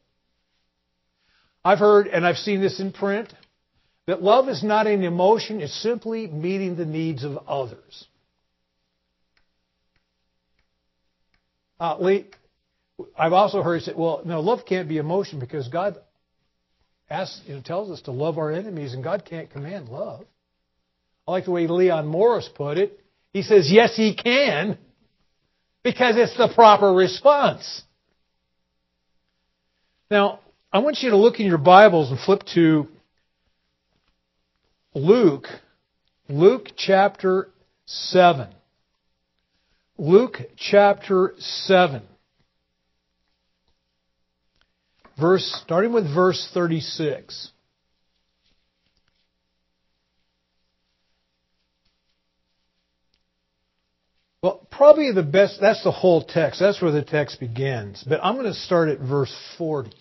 I've 1.64 1.78
heard, 1.78 2.08
and 2.08 2.26
I've 2.26 2.36
seen 2.36 2.60
this 2.60 2.78
in 2.78 2.92
print, 2.92 3.32
that 4.06 4.22
love 4.22 4.50
is 4.50 4.62
not 4.62 4.86
an 4.86 5.02
emotion, 5.02 5.62
it's 5.62 5.74
simply 5.82 6.26
meeting 6.26 6.76
the 6.76 6.84
needs 6.84 7.24
of 7.24 7.38
others. 7.48 8.06
Uh, 11.80 11.96
Lee, 12.00 12.26
I've 13.16 13.32
also 13.32 13.62
heard 13.62 13.80
say, 13.80 13.92
well, 13.96 14.20
no, 14.26 14.40
love 14.40 14.66
can't 14.66 14.86
be 14.86 14.98
emotion 14.98 15.40
because 15.40 15.68
God 15.68 15.96
asks, 17.08 17.40
you 17.46 17.54
know, 17.54 17.62
tells 17.62 17.90
us 17.90 18.02
to 18.02 18.10
love 18.10 18.36
our 18.36 18.52
enemies, 18.52 18.92
and 18.92 19.02
God 19.02 19.24
can't 19.24 19.50
command 19.50 19.88
love. 19.88 20.26
I 21.26 21.30
like 21.30 21.46
the 21.46 21.50
way 21.50 21.66
Leon 21.66 22.06
Morris 22.06 22.50
put 22.54 22.76
it. 22.76 23.00
He 23.32 23.40
says, 23.40 23.70
yes, 23.72 23.96
he 23.96 24.14
can. 24.14 24.76
Because 25.82 26.16
it's 26.16 26.36
the 26.36 26.52
proper 26.54 26.92
response. 26.92 27.82
Now, 30.10 30.40
I 30.72 30.80
want 30.80 30.98
you 31.00 31.10
to 31.10 31.16
look 31.16 31.40
in 31.40 31.46
your 31.46 31.58
Bibles 31.58 32.10
and 32.10 32.20
flip 32.20 32.42
to 32.54 32.86
Luke, 34.94 35.46
Luke 36.28 36.68
chapter 36.76 37.48
7. 37.86 38.48
Luke 39.98 40.38
chapter 40.56 41.34
7. 41.38 42.02
Verse, 45.20 45.60
starting 45.64 45.92
with 45.92 46.12
verse 46.12 46.50
36. 46.54 47.50
Well, 54.42 54.66
probably 54.80 55.12
the 55.12 55.22
best, 55.22 55.58
that's 55.60 55.84
the 55.84 55.90
whole 55.90 56.24
text. 56.24 56.58
That's 56.58 56.80
where 56.80 56.90
the 56.90 57.02
text 57.02 57.38
begins. 57.38 58.02
But 58.08 58.24
I'm 58.24 58.36
going 58.36 58.46
to 58.46 58.54
start 58.54 58.88
at 58.88 58.98
verse 58.98 59.30
40. 59.58 59.92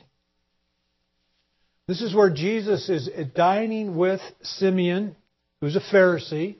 This 1.85 2.01
is 2.01 2.15
where 2.15 2.29
Jesus 2.29 2.87
is 2.87 3.09
dining 3.35 3.97
with 3.97 4.21
Simeon, 4.41 5.17
who's 5.59 5.75
a 5.75 5.81
Pharisee. 5.81 6.55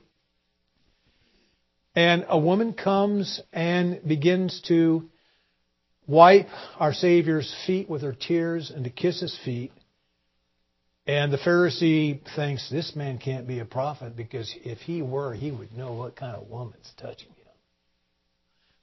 And 1.94 2.26
a 2.28 2.38
woman 2.38 2.74
comes 2.74 3.40
and 3.54 4.06
begins 4.06 4.60
to 4.68 5.08
wipe 6.06 6.48
our 6.78 6.92
Savior's 6.92 7.50
feet 7.66 7.88
with 7.88 8.02
her 8.02 8.12
tears 8.12 8.70
and 8.70 8.84
to 8.84 8.90
kiss 8.90 9.22
his 9.22 9.38
feet. 9.46 9.72
And 11.06 11.32
the 11.32 11.38
Pharisee 11.38 12.20
thinks 12.36 12.68
this 12.68 12.94
man 12.94 13.16
can't 13.16 13.48
be 13.48 13.60
a 13.60 13.64
prophet 13.64 14.14
because 14.14 14.54
if 14.62 14.76
he 14.80 15.00
were, 15.00 15.32
he 15.32 15.50
would 15.50 15.72
know 15.74 15.94
what 15.94 16.16
kind 16.16 16.36
of 16.36 16.50
woman's 16.50 16.92
touching 16.98 17.30
him. 17.30 17.39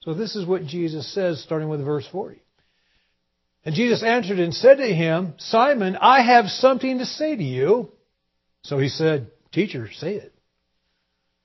So 0.08 0.14
this 0.14 0.38
is 0.38 0.46
what 0.46 0.66
Jesus 0.66 1.14
says, 1.14 1.44
starting 1.44 1.68
with 1.68 1.84
verse 1.84 2.08
40. 2.10 2.42
And 3.66 3.76
Jesus 3.76 4.04
answered 4.04 4.40
and 4.40 4.54
said 4.54 4.78
to 4.78 4.88
him, 4.88 5.34
Simon, 5.38 5.98
I 6.00 6.22
have 6.22 6.46
something 6.46 7.00
to 7.00 7.06
say 7.06 7.36
to 7.36 7.44
you. 7.44 7.92
So 8.62 8.78
he 8.78 8.88
said, 8.88 9.32
Teacher, 9.52 9.90
say 9.92 10.14
it. 10.14 10.34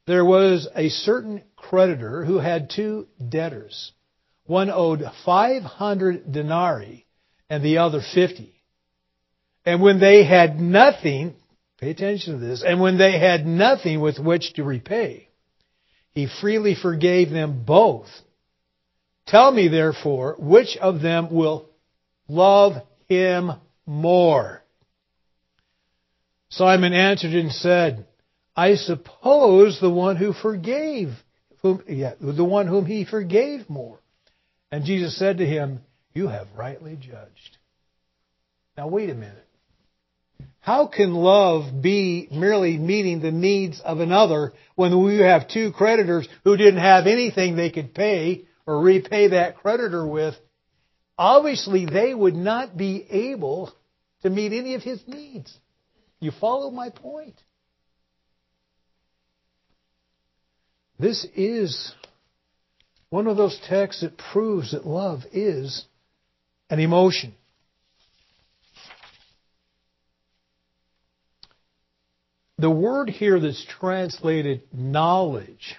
There 0.06 0.24
was 0.24 0.68
a 0.76 0.90
certain 0.90 1.42
creditor 1.56 2.24
who 2.24 2.38
had 2.38 2.70
two 2.70 3.08
debtors. 3.28 3.90
One 4.44 4.70
owed 4.70 5.02
500 5.24 6.30
denarii 6.30 7.04
and 7.50 7.64
the 7.64 7.78
other 7.78 8.00
50. 8.14 8.54
And 9.66 9.82
when 9.82 9.98
they 9.98 10.24
had 10.24 10.60
nothing, 10.60 11.34
pay 11.78 11.90
attention 11.90 12.34
to 12.34 12.46
this, 12.46 12.62
and 12.64 12.80
when 12.80 12.96
they 12.96 13.18
had 13.18 13.44
nothing 13.44 14.00
with 14.00 14.20
which 14.20 14.52
to 14.52 14.62
repay, 14.62 15.30
he 16.12 16.28
freely 16.40 16.76
forgave 16.80 17.30
them 17.30 17.64
both. 17.66 18.06
Tell 19.26 19.50
me, 19.50 19.68
therefore, 19.68 20.36
which 20.38 20.76
of 20.76 21.00
them 21.00 21.32
will 21.32 21.68
love 22.28 22.74
him 23.08 23.52
more? 23.86 24.62
Simon 26.50 26.92
answered 26.92 27.32
and 27.32 27.52
said, 27.52 28.06
I 28.54 28.74
suppose 28.74 29.80
the 29.80 29.90
one 29.90 30.16
who 30.16 30.32
forgave, 30.32 31.08
whom, 31.62 31.82
yeah, 31.88 32.14
the 32.20 32.44
one 32.44 32.66
whom 32.66 32.84
he 32.84 33.04
forgave 33.04 33.70
more. 33.70 33.98
And 34.70 34.84
Jesus 34.84 35.18
said 35.18 35.38
to 35.38 35.46
him, 35.46 35.80
You 36.12 36.28
have 36.28 36.48
rightly 36.54 36.96
judged. 36.96 37.58
Now 38.76 38.88
wait 38.88 39.08
a 39.10 39.14
minute. 39.14 39.46
How 40.60 40.86
can 40.86 41.14
love 41.14 41.82
be 41.82 42.28
merely 42.30 42.78
meeting 42.78 43.20
the 43.20 43.32
needs 43.32 43.80
of 43.80 44.00
another 44.00 44.52
when 44.74 45.02
we 45.02 45.18
have 45.18 45.48
two 45.48 45.72
creditors 45.72 46.28
who 46.44 46.56
didn't 46.56 46.80
have 46.80 47.06
anything 47.06 47.56
they 47.56 47.70
could 47.70 47.94
pay 47.94 48.44
or 48.66 48.80
repay 48.80 49.28
that 49.28 49.56
creditor 49.58 50.06
with, 50.06 50.34
obviously 51.18 51.86
they 51.86 52.14
would 52.14 52.34
not 52.34 52.76
be 52.76 53.06
able 53.10 53.72
to 54.22 54.30
meet 54.30 54.52
any 54.52 54.74
of 54.74 54.82
his 54.82 55.02
needs. 55.06 55.56
You 56.20 56.30
follow 56.30 56.70
my 56.70 56.90
point? 56.90 57.34
This 60.98 61.26
is 61.34 61.92
one 63.10 63.26
of 63.26 63.36
those 63.36 63.58
texts 63.68 64.02
that 64.02 64.16
proves 64.16 64.72
that 64.72 64.86
love 64.86 65.22
is 65.32 65.84
an 66.70 66.78
emotion. 66.78 67.34
the 72.62 72.70
word 72.70 73.10
here 73.10 73.40
that's 73.40 73.66
translated 73.80 74.62
knowledge, 74.72 75.74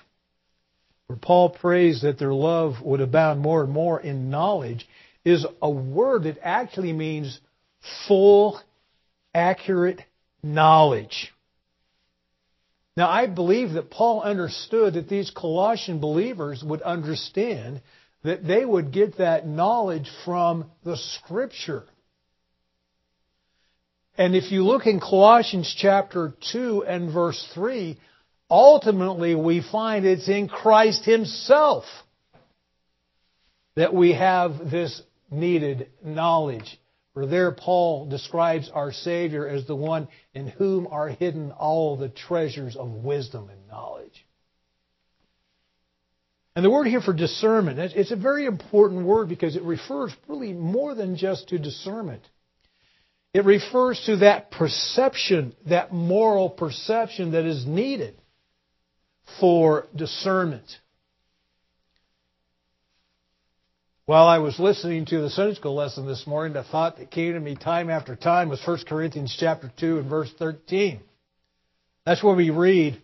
where 1.13 1.19
Paul 1.19 1.51
prays 1.51 2.01
that 2.01 2.17
their 2.17 2.33
love 2.33 2.81
would 2.81 2.99
abound 2.99 3.39
more 3.39 3.63
and 3.63 3.71
more 3.71 3.99
in 3.99 4.31
knowledge, 4.31 4.87
is 5.23 5.45
a 5.61 5.69
word 5.69 6.23
that 6.23 6.39
actually 6.41 6.91
means 6.91 7.39
full, 8.07 8.59
accurate 9.31 10.01
knowledge. 10.41 11.31
Now, 12.97 13.09
I 13.09 13.27
believe 13.27 13.73
that 13.73 13.91
Paul 13.91 14.23
understood 14.23 14.95
that 14.95 15.07
these 15.07 15.29
Colossian 15.29 15.99
believers 15.99 16.63
would 16.65 16.81
understand 16.81 17.81
that 18.23 18.43
they 18.43 18.65
would 18.65 18.91
get 18.91 19.19
that 19.19 19.47
knowledge 19.47 20.09
from 20.25 20.71
the 20.83 20.97
Scripture. 20.97 21.83
And 24.17 24.35
if 24.35 24.51
you 24.51 24.63
look 24.63 24.87
in 24.87 24.99
Colossians 24.99 25.71
chapter 25.77 26.33
2 26.51 26.85
and 26.85 27.13
verse 27.13 27.47
3, 27.53 27.99
ultimately 28.53 29.33
we 29.33 29.63
find 29.71 30.05
it's 30.05 30.29
in 30.29 30.47
Christ 30.47 31.05
Himself 31.05 31.85
that 33.75 33.95
we 33.95 34.13
have 34.13 34.69
this 34.69 35.01
needed 35.31 35.89
knowledge. 36.05 36.79
For 37.15 37.25
there, 37.25 37.51
Paul 37.51 38.07
describes 38.09 38.69
our 38.71 38.91
Savior 38.91 39.47
as 39.47 39.65
the 39.65 39.75
one 39.75 40.07
in 40.35 40.47
whom 40.47 40.85
are 40.85 41.09
hidden 41.09 41.51
all 41.51 41.97
the 41.97 42.09
treasures 42.09 42.75
of 42.75 42.89
wisdom 42.89 43.49
and 43.49 43.67
knowledge. 43.67 44.25
And 46.55 46.63
the 46.63 46.69
word 46.69 46.85
here 46.85 47.01
for 47.01 47.13
discernment, 47.13 47.79
it's 47.79 48.11
a 48.11 48.15
very 48.15 48.45
important 48.45 49.05
word 49.05 49.29
because 49.29 49.55
it 49.55 49.63
refers 49.63 50.15
really 50.27 50.53
more 50.53 50.93
than 50.93 51.17
just 51.17 51.49
to 51.49 51.57
discernment. 51.57 52.21
It 53.33 53.45
refers 53.45 53.99
to 54.05 54.17
that 54.17 54.51
perception, 54.51 55.55
that 55.65 55.91
moral 55.91 56.51
perception 56.51 57.31
that 57.31 57.45
is 57.45 57.65
needed 57.65 58.19
for 59.39 59.87
discernment. 59.95 60.65
While 64.05 64.27
I 64.27 64.39
was 64.39 64.59
listening 64.59 65.05
to 65.05 65.21
the 65.21 65.29
Sunday 65.29 65.55
school 65.55 65.75
lesson 65.75 66.05
this 66.05 66.27
morning, 66.27 66.53
the 66.53 66.63
thought 66.63 66.97
that 66.97 67.09
came 67.09 67.33
to 67.33 67.39
me 67.39 67.55
time 67.55 67.89
after 67.89 68.17
time 68.17 68.49
was 68.49 68.61
1 68.65 68.79
Corinthians 68.87 69.35
chapter 69.39 69.71
2 69.79 69.99
and 69.99 70.09
verse 70.09 70.31
13. 70.37 70.99
That's 72.05 72.21
where 72.21 72.35
we 72.35 72.49
read, 72.49 73.01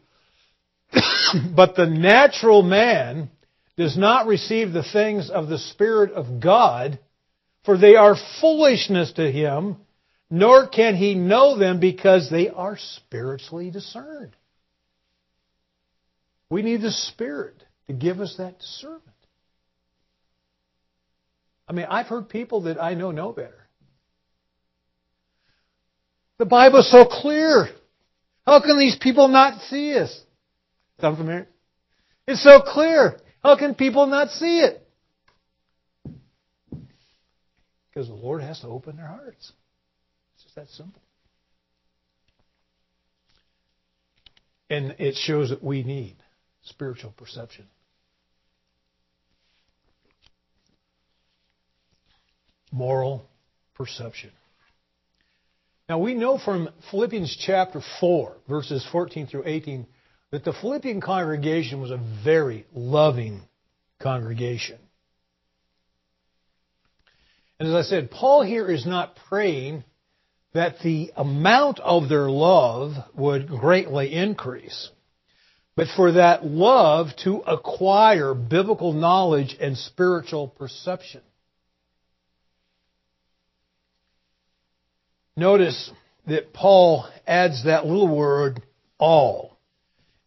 But 1.56 1.76
the 1.76 1.86
natural 1.86 2.62
man 2.64 3.30
does 3.78 3.98
not 3.98 4.28
receive 4.28 4.74
the 4.74 4.84
things 4.84 5.30
of 5.30 5.48
the 5.48 5.58
Spirit 5.58 6.12
of 6.12 6.42
God, 6.42 7.00
for 7.64 7.78
they 7.78 7.96
are 7.96 8.18
foolishness 8.42 9.14
to 9.14 9.32
him, 9.32 9.78
nor 10.30 10.68
can 10.68 10.96
he 10.96 11.16
know 11.16 11.58
them 11.58 11.80
because 11.80 12.30
they 12.30 12.50
are 12.50 12.78
spiritually 12.78 13.72
discerned. 13.72 14.36
We 16.50 16.62
need 16.62 16.82
the 16.82 16.92
Spirit 16.92 17.64
to 17.88 17.94
give 17.94 18.20
us 18.20 18.36
that 18.38 18.60
discernment. 18.60 19.04
I 21.68 21.74
mean, 21.74 21.86
I've 21.88 22.08
heard 22.08 22.30
people 22.30 22.62
that 22.62 22.82
I 22.82 22.96
know 22.96 23.12
know 23.12 23.32
better. 23.32 23.68
The 26.40 26.46
Bible 26.46 26.80
is 26.80 26.92
so 26.92 27.06
clear. 27.06 27.68
How 28.46 28.62
can 28.62 28.80
these 28.80 28.98
people 29.00 29.28
not 29.28 29.62
see 29.64 29.94
us? 29.94 30.20
Sound 31.00 31.18
familiar? 31.18 31.48
It's 32.28 32.44
so 32.44 32.62
clear. 32.62 33.20
How 33.44 33.56
can 33.58 33.76
people 33.76 34.08
not 34.08 34.30
see 34.32 34.62
it? 34.62 34.88
Because 37.90 38.08
the 38.08 38.16
Lord 38.16 38.42
has 38.42 38.60
to 38.62 38.68
open 38.68 38.98
their 38.98 39.08
hearts. 39.08 39.52
It's 40.36 40.44
just 40.44 40.56
that 40.56 40.70
simple. 40.70 41.02
And 44.70 44.96
it 45.00 45.16
shows 45.16 45.50
that 45.50 45.64
we 45.64 45.84
need 45.84 46.16
spiritual 46.64 47.12
perception. 47.18 47.66
moral 52.72 53.26
perception. 53.76 54.32
Now 55.88 56.00
we 56.00 56.14
know 56.14 56.38
from 56.38 56.70
Philippians 56.92 57.36
chapter 57.46 57.82
4, 58.00 58.36
verses 58.48 58.88
14 58.92 59.28
through 59.28 59.44
18, 59.46 59.88
that 60.32 60.44
the 60.44 60.54
Philippian 60.54 61.02
congregation 61.02 61.82
was 61.82 61.92
a 61.92 62.00
very 62.24 62.66
loving 62.74 63.42
congregation. 64.00 64.78
And 67.60 67.68
as 67.68 67.74
I 67.74 67.90
said, 67.90 68.12
Paul 68.12 68.44
here 68.44 68.70
is 68.70 68.86
not 68.86 69.18
praying 69.28 69.84
that 70.54 70.76
the 70.84 71.12
amount 71.16 71.80
of 71.80 72.08
their 72.08 72.30
love 72.30 72.94
would 73.16 73.48
greatly 73.48 74.14
increase, 74.14 74.90
but 75.80 75.88
for 75.96 76.12
that 76.12 76.46
love 76.46 77.08
to 77.24 77.38
acquire 77.38 78.34
biblical 78.34 78.92
knowledge 78.92 79.56
and 79.62 79.78
spiritual 79.78 80.50
perception. 80.50 81.22
Notice 85.38 85.90
that 86.28 86.52
Paul 86.52 87.08
adds 87.26 87.64
that 87.64 87.86
little 87.86 88.14
word, 88.14 88.62
all, 88.98 89.58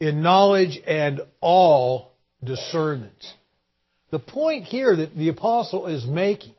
in 0.01 0.23
knowledge 0.23 0.81
and 0.87 1.21
all 1.43 2.13
discernment. 2.43 3.23
The 4.11 4.21
point 4.21 4.65
here 4.65 4.97
that 4.97 5.15
the 5.15 5.29
apostle 5.29 5.87
is 5.87 6.07
making 6.07 6.55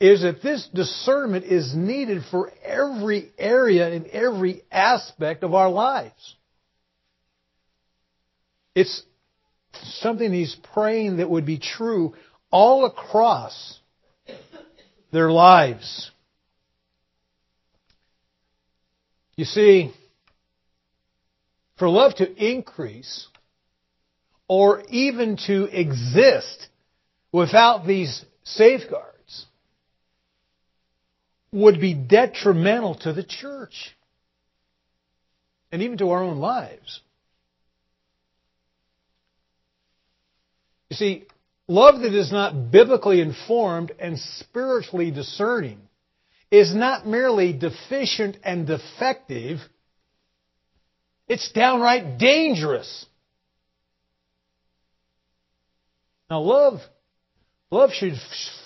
is 0.00 0.22
that 0.22 0.40
this 0.40 0.66
discernment 0.72 1.44
is 1.44 1.74
needed 1.76 2.22
for 2.30 2.50
every 2.64 3.30
area 3.38 3.92
and 3.92 4.06
every 4.06 4.62
aspect 4.72 5.42
of 5.42 5.52
our 5.52 5.68
lives. 5.68 6.36
It's 8.80 9.02
something 10.00 10.32
he's 10.32 10.56
praying 10.72 11.18
that 11.18 11.28
would 11.28 11.44
be 11.44 11.58
true 11.58 12.14
all 12.50 12.86
across 12.86 13.78
their 15.12 15.30
lives. 15.30 16.10
You 19.36 19.44
see, 19.44 19.92
for 21.78 21.90
love 21.90 22.14
to 22.16 22.50
increase 22.50 23.26
or 24.48 24.82
even 24.88 25.36
to 25.46 25.64
exist 25.64 26.68
without 27.32 27.86
these 27.86 28.24
safeguards 28.44 29.44
would 31.52 31.78
be 31.82 31.92
detrimental 31.92 32.94
to 33.00 33.12
the 33.12 33.24
church 33.24 33.94
and 35.70 35.82
even 35.82 35.98
to 35.98 36.10
our 36.10 36.22
own 36.22 36.38
lives. 36.38 37.02
You 40.90 40.96
see, 40.96 41.24
love 41.68 42.00
that 42.00 42.14
is 42.14 42.30
not 42.30 42.70
biblically 42.70 43.20
informed 43.20 43.92
and 43.98 44.18
spiritually 44.18 45.10
discerning 45.10 45.78
is 46.50 46.74
not 46.74 47.06
merely 47.06 47.52
deficient 47.52 48.36
and 48.42 48.66
defective, 48.66 49.60
it's 51.28 51.50
downright 51.52 52.18
dangerous. 52.18 53.06
Now, 56.28 56.40
love, 56.40 56.80
love 57.70 57.90
should 57.92 58.14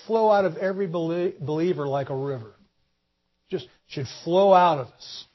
flow 0.07 0.31
out 0.31 0.45
of 0.45 0.57
every 0.57 0.87
believer 0.87 1.87
like 1.87 2.09
a 2.09 2.15
river. 2.15 2.53
Just 3.49 3.67
should 3.87 4.07
flow 4.23 4.51
out 4.51 4.79
of 4.79 4.87
us. 4.87 5.25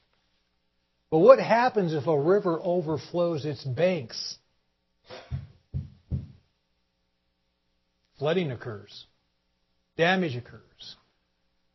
But 1.11 1.19
what 1.19 1.39
happens 1.39 1.93
if 1.93 2.07
a 2.07 2.19
river 2.19 2.59
overflows 2.61 3.45
its 3.45 3.63
banks? 3.65 4.37
Flooding 8.21 8.51
occurs. 8.51 9.07
Damage 9.97 10.37
occurs. 10.37 10.97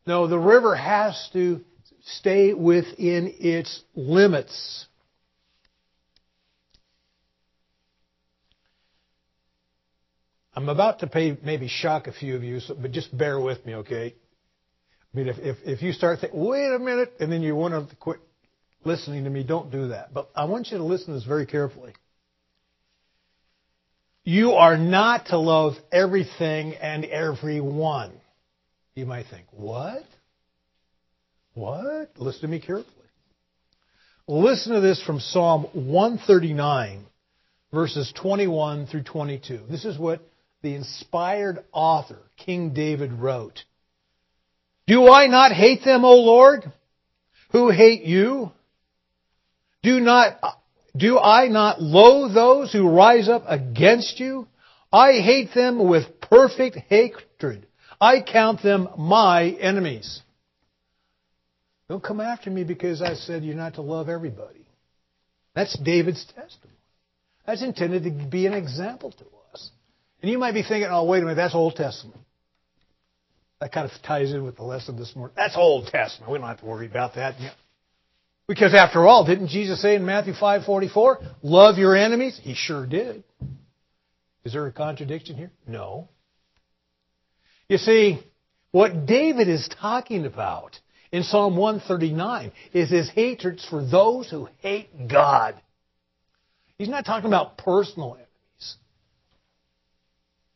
No, 0.06 0.28
the 0.28 0.38
river 0.38 0.76
has 0.76 1.28
to 1.32 1.60
stay 2.04 2.54
within 2.54 3.34
its 3.40 3.82
limits. 3.96 4.86
I'm 10.54 10.68
about 10.68 11.00
to 11.00 11.08
pay, 11.08 11.36
maybe 11.42 11.66
shock 11.66 12.06
a 12.06 12.12
few 12.12 12.36
of 12.36 12.44
you, 12.44 12.60
so, 12.60 12.76
but 12.80 12.92
just 12.92 13.16
bear 13.16 13.40
with 13.40 13.66
me, 13.66 13.74
okay? 13.74 14.14
I 15.12 15.16
mean, 15.16 15.26
if, 15.26 15.38
if, 15.38 15.56
if 15.64 15.82
you 15.82 15.92
start 15.92 16.20
thinking, 16.20 16.38
wait 16.38 16.72
a 16.72 16.78
minute, 16.78 17.14
and 17.18 17.30
then 17.30 17.42
you 17.42 17.56
want 17.56 17.90
to 17.90 17.96
quit 17.96 18.20
listening 18.84 19.24
to 19.24 19.30
me, 19.30 19.42
don't 19.42 19.72
do 19.72 19.88
that. 19.88 20.14
But 20.14 20.30
I 20.36 20.44
want 20.44 20.70
you 20.70 20.78
to 20.78 20.84
listen 20.84 21.08
to 21.08 21.14
this 21.14 21.24
very 21.24 21.44
carefully. 21.44 21.92
You 24.28 24.54
are 24.54 24.76
not 24.76 25.26
to 25.26 25.38
love 25.38 25.74
everything 25.92 26.74
and 26.74 27.04
everyone. 27.04 28.10
You 28.96 29.06
might 29.06 29.26
think, 29.30 29.46
what? 29.52 30.02
What? 31.54 32.10
Listen 32.16 32.40
to 32.40 32.48
me 32.48 32.58
carefully. 32.58 32.90
Listen 34.26 34.72
to 34.72 34.80
this 34.80 35.00
from 35.00 35.20
Psalm 35.20 35.68
139, 35.74 37.06
verses 37.72 38.12
21 38.20 38.88
through 38.88 39.04
22. 39.04 39.60
This 39.70 39.84
is 39.84 39.96
what 39.96 40.28
the 40.60 40.74
inspired 40.74 41.62
author, 41.70 42.18
King 42.36 42.74
David, 42.74 43.12
wrote. 43.12 43.62
Do 44.88 45.08
I 45.08 45.28
not 45.28 45.52
hate 45.52 45.84
them, 45.84 46.04
O 46.04 46.16
Lord, 46.16 46.64
who 47.52 47.70
hate 47.70 48.02
you? 48.02 48.50
Do 49.84 50.00
not, 50.00 50.40
do 50.96 51.18
I 51.18 51.48
not 51.48 51.80
loathe 51.80 52.34
those 52.34 52.72
who 52.72 52.88
rise 52.88 53.28
up 53.28 53.44
against 53.46 54.20
you? 54.20 54.46
I 54.92 55.12
hate 55.14 55.50
them 55.54 55.88
with 55.88 56.20
perfect 56.20 56.76
hatred. 56.88 57.66
I 58.00 58.22
count 58.22 58.62
them 58.62 58.88
my 58.96 59.50
enemies. 59.50 60.22
Don't 61.88 62.02
come 62.02 62.20
after 62.20 62.50
me 62.50 62.64
because 62.64 63.00
I 63.00 63.14
said 63.14 63.44
you're 63.44 63.54
not 63.54 63.74
to 63.74 63.82
love 63.82 64.08
everybody. 64.08 64.66
That's 65.54 65.78
David's 65.78 66.24
testimony. 66.24 66.76
That's 67.46 67.62
intended 67.62 68.04
to 68.04 68.26
be 68.26 68.46
an 68.46 68.54
example 68.54 69.12
to 69.12 69.24
us. 69.52 69.70
And 70.20 70.30
you 70.30 70.38
might 70.38 70.52
be 70.52 70.62
thinking, 70.62 70.88
oh, 70.90 71.04
wait 71.04 71.18
a 71.18 71.22
minute, 71.22 71.36
that's 71.36 71.54
Old 71.54 71.76
Testament. 71.76 72.20
That 73.60 73.72
kind 73.72 73.90
of 73.90 74.02
ties 74.02 74.32
in 74.32 74.44
with 74.44 74.56
the 74.56 74.64
lesson 74.64 74.96
this 74.96 75.14
morning. 75.16 75.34
That's 75.36 75.56
Old 75.56 75.86
Testament. 75.86 76.30
We 76.30 76.38
don't 76.38 76.48
have 76.48 76.60
to 76.60 76.66
worry 76.66 76.86
about 76.86 77.14
that. 77.14 77.36
Because 78.48 78.74
after 78.74 79.06
all, 79.06 79.24
didn't 79.24 79.48
Jesus 79.48 79.82
say 79.82 79.96
in 79.96 80.04
Matthew 80.04 80.32
5:44, 80.32 81.18
"Love 81.42 81.78
your 81.78 81.96
enemies"? 81.96 82.38
He 82.38 82.54
sure 82.54 82.86
did. 82.86 83.24
Is 84.44 84.52
there 84.52 84.66
a 84.66 84.72
contradiction 84.72 85.36
here? 85.36 85.50
No. 85.66 86.08
You 87.68 87.78
see, 87.78 88.22
what 88.70 89.06
David 89.06 89.48
is 89.48 89.68
talking 89.80 90.24
about 90.24 90.78
in 91.10 91.24
Psalm 91.24 91.56
139 91.56 92.52
is 92.72 92.90
his 92.90 93.08
hatred 93.08 93.60
for 93.68 93.84
those 93.84 94.30
who 94.30 94.48
hate 94.58 95.08
God. 95.08 95.60
He's 96.78 96.88
not 96.88 97.04
talking 97.04 97.26
about 97.26 97.58
personal 97.58 98.14
enemies. 98.14 98.76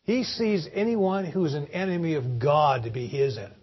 He 0.04 0.22
sees 0.22 0.68
anyone 0.72 1.24
who 1.24 1.44
is 1.44 1.54
an 1.54 1.66
enemy 1.68 2.14
of 2.14 2.38
God 2.38 2.84
to 2.84 2.90
be 2.90 3.06
his 3.06 3.38
enemy. 3.38 3.54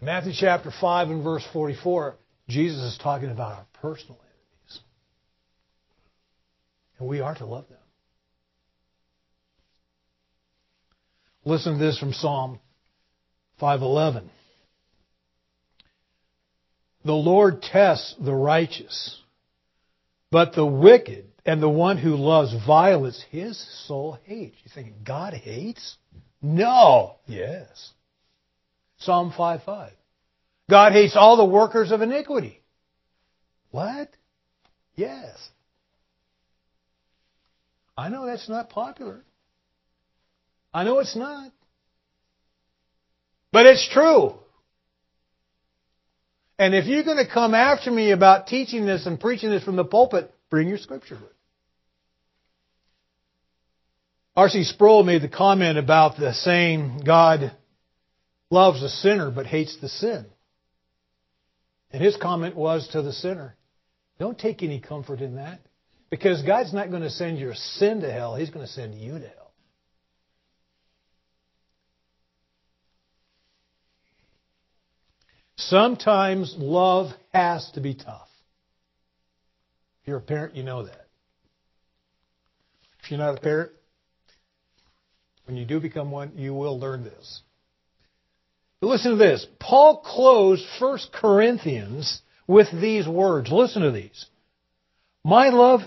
In 0.00 0.06
Matthew 0.06 0.32
chapter 0.34 0.70
5 0.70 1.10
and 1.10 1.22
verse 1.24 1.44
44, 1.52 2.16
Jesus 2.50 2.92
is 2.92 2.98
talking 2.98 3.30
about 3.30 3.52
our 3.52 3.66
personal 3.80 4.18
enemies. 4.20 4.80
And 6.98 7.08
we 7.08 7.20
are 7.20 7.34
to 7.34 7.46
love 7.46 7.68
them. 7.68 7.78
Listen 11.44 11.78
to 11.78 11.78
this 11.78 11.98
from 11.98 12.12
Psalm 12.12 12.60
511. 13.58 14.30
The 17.04 17.12
Lord 17.12 17.62
tests 17.62 18.14
the 18.20 18.34
righteous, 18.34 19.18
but 20.30 20.52
the 20.54 20.66
wicked 20.66 21.26
and 21.46 21.62
the 21.62 21.68
one 21.68 21.96
who 21.96 22.16
loves 22.16 22.54
violence, 22.66 23.24
his 23.30 23.58
soul 23.86 24.18
hates. 24.24 24.56
You 24.64 24.70
think 24.74 25.02
God 25.02 25.32
hates? 25.32 25.96
No. 26.42 27.16
Yes. 27.26 27.92
Psalm 28.98 29.32
5:5. 29.32 29.92
God 30.70 30.92
hates 30.92 31.16
all 31.16 31.36
the 31.36 31.44
workers 31.44 31.90
of 31.90 32.00
iniquity. 32.00 32.62
What? 33.70 34.08
Yes. 34.94 35.36
I 37.96 38.08
know 38.08 38.24
that's 38.24 38.48
not 38.48 38.70
popular. 38.70 39.24
I 40.72 40.84
know 40.84 41.00
it's 41.00 41.16
not. 41.16 41.52
But 43.52 43.66
it's 43.66 43.88
true. 43.92 44.34
And 46.58 46.74
if 46.74 46.86
you're 46.86 47.04
going 47.04 47.16
to 47.16 47.30
come 47.30 47.54
after 47.54 47.90
me 47.90 48.12
about 48.12 48.46
teaching 48.46 48.86
this 48.86 49.06
and 49.06 49.18
preaching 49.18 49.50
this 49.50 49.64
from 49.64 49.76
the 49.76 49.84
pulpit, 49.84 50.32
bring 50.50 50.68
your 50.68 50.78
scripture. 50.78 51.18
R.C. 54.36 54.64
Sproul 54.64 55.02
made 55.02 55.22
the 55.22 55.28
comment 55.28 55.78
about 55.78 56.16
the 56.16 56.32
saying, 56.32 57.02
God 57.04 57.52
loves 58.50 58.80
the 58.80 58.88
sinner 58.88 59.30
but 59.30 59.46
hates 59.46 59.76
the 59.80 59.88
sin. 59.88 60.26
And 61.92 62.02
his 62.02 62.16
comment 62.16 62.56
was 62.56 62.88
to 62.92 63.02
the 63.02 63.12
sinner, 63.12 63.56
don't 64.18 64.38
take 64.38 64.62
any 64.62 64.80
comfort 64.80 65.20
in 65.20 65.36
that. 65.36 65.60
Because 66.10 66.42
God's 66.42 66.74
not 66.74 66.90
going 66.90 67.02
to 67.02 67.10
send 67.10 67.38
your 67.38 67.54
sin 67.54 68.00
to 68.00 68.12
hell, 68.12 68.34
He's 68.34 68.50
going 68.50 68.66
to 68.66 68.72
send 68.72 68.94
you 68.94 69.12
to 69.12 69.26
hell. 69.26 69.52
Sometimes 75.56 76.54
love 76.58 77.12
has 77.32 77.70
to 77.74 77.80
be 77.80 77.94
tough. 77.94 78.28
If 80.02 80.08
you're 80.08 80.18
a 80.18 80.22
parent, 80.22 80.56
you 80.56 80.64
know 80.64 80.84
that. 80.84 81.06
If 83.02 83.10
you're 83.10 83.20
not 83.20 83.38
a 83.38 83.40
parent, 83.40 83.70
when 85.44 85.56
you 85.56 85.64
do 85.64 85.78
become 85.78 86.10
one, 86.10 86.32
you 86.36 86.54
will 86.54 86.78
learn 86.78 87.04
this. 87.04 87.42
But 88.80 88.88
listen 88.88 89.12
to 89.12 89.16
this. 89.16 89.46
Paul 89.58 89.98
closed 89.98 90.64
1 90.80 90.98
Corinthians 91.12 92.22
with 92.46 92.68
these 92.72 93.06
words. 93.06 93.50
Listen 93.52 93.82
to 93.82 93.90
these. 93.90 94.26
My 95.22 95.50
love, 95.50 95.82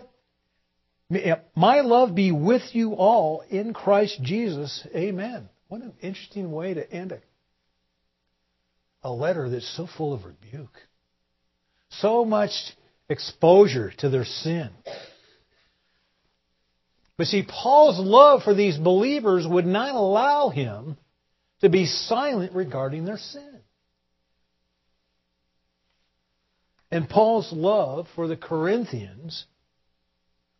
my 1.56 1.82
love 1.82 2.14
be 2.14 2.32
with 2.32 2.62
you 2.74 2.94
all 2.94 3.44
in 3.50 3.74
Christ 3.74 4.22
Jesus. 4.22 4.86
Amen. 4.96 5.50
What 5.68 5.82
an 5.82 5.94
interesting 6.02 6.52
way 6.52 6.76
to 6.76 6.92
end 6.92 7.14
a, 7.14 7.20
a 9.02 9.12
letter 9.12 9.50
that's 9.50 9.76
so 9.76 9.88
full 9.88 10.14
of 10.14 10.24
rebuke. 10.24 10.78
So 11.90 12.26
much 12.26 12.52
exposure 13.10 13.92
to 13.98 14.10
their 14.10 14.26
sin. 14.26 14.70
But 17.18 17.28
see, 17.28 17.44
Paul's 17.44 18.00
love 18.00 18.44
for 18.44 18.54
these 18.54 18.78
believers 18.78 19.48
would 19.48 19.66
not 19.66 19.96
allow 19.96 20.50
him 20.50 20.98
to 21.64 21.70
be 21.70 21.86
silent 21.86 22.54
regarding 22.54 23.06
their 23.06 23.18
sin. 23.18 23.62
And 26.92 27.10
Paul's 27.10 27.54
love 27.54 28.06
for 28.16 28.28
the 28.28 28.36
Corinthians 28.36 29.46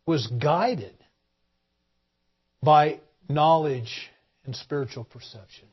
was 0.06 0.26
guided 0.26 0.96
by 2.62 3.00
knowledge 3.28 4.10
and 4.46 4.56
spiritual 4.56 5.04
perception. 5.04 5.68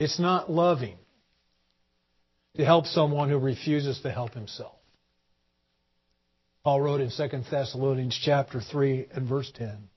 It's 0.00 0.18
not 0.18 0.50
loving 0.50 0.96
to 2.56 2.64
help 2.64 2.86
someone 2.86 3.28
who 3.28 3.38
refuses 3.38 4.00
to 4.00 4.10
help 4.10 4.32
himself. 4.32 4.75
Paul 6.66 6.80
wrote 6.80 7.00
in 7.00 7.12
2 7.16 7.44
Thessalonians 7.48 8.18
chapter 8.24 8.60
3 8.60 9.06
and 9.14 9.28
verse 9.28 9.48
10, 9.54 9.88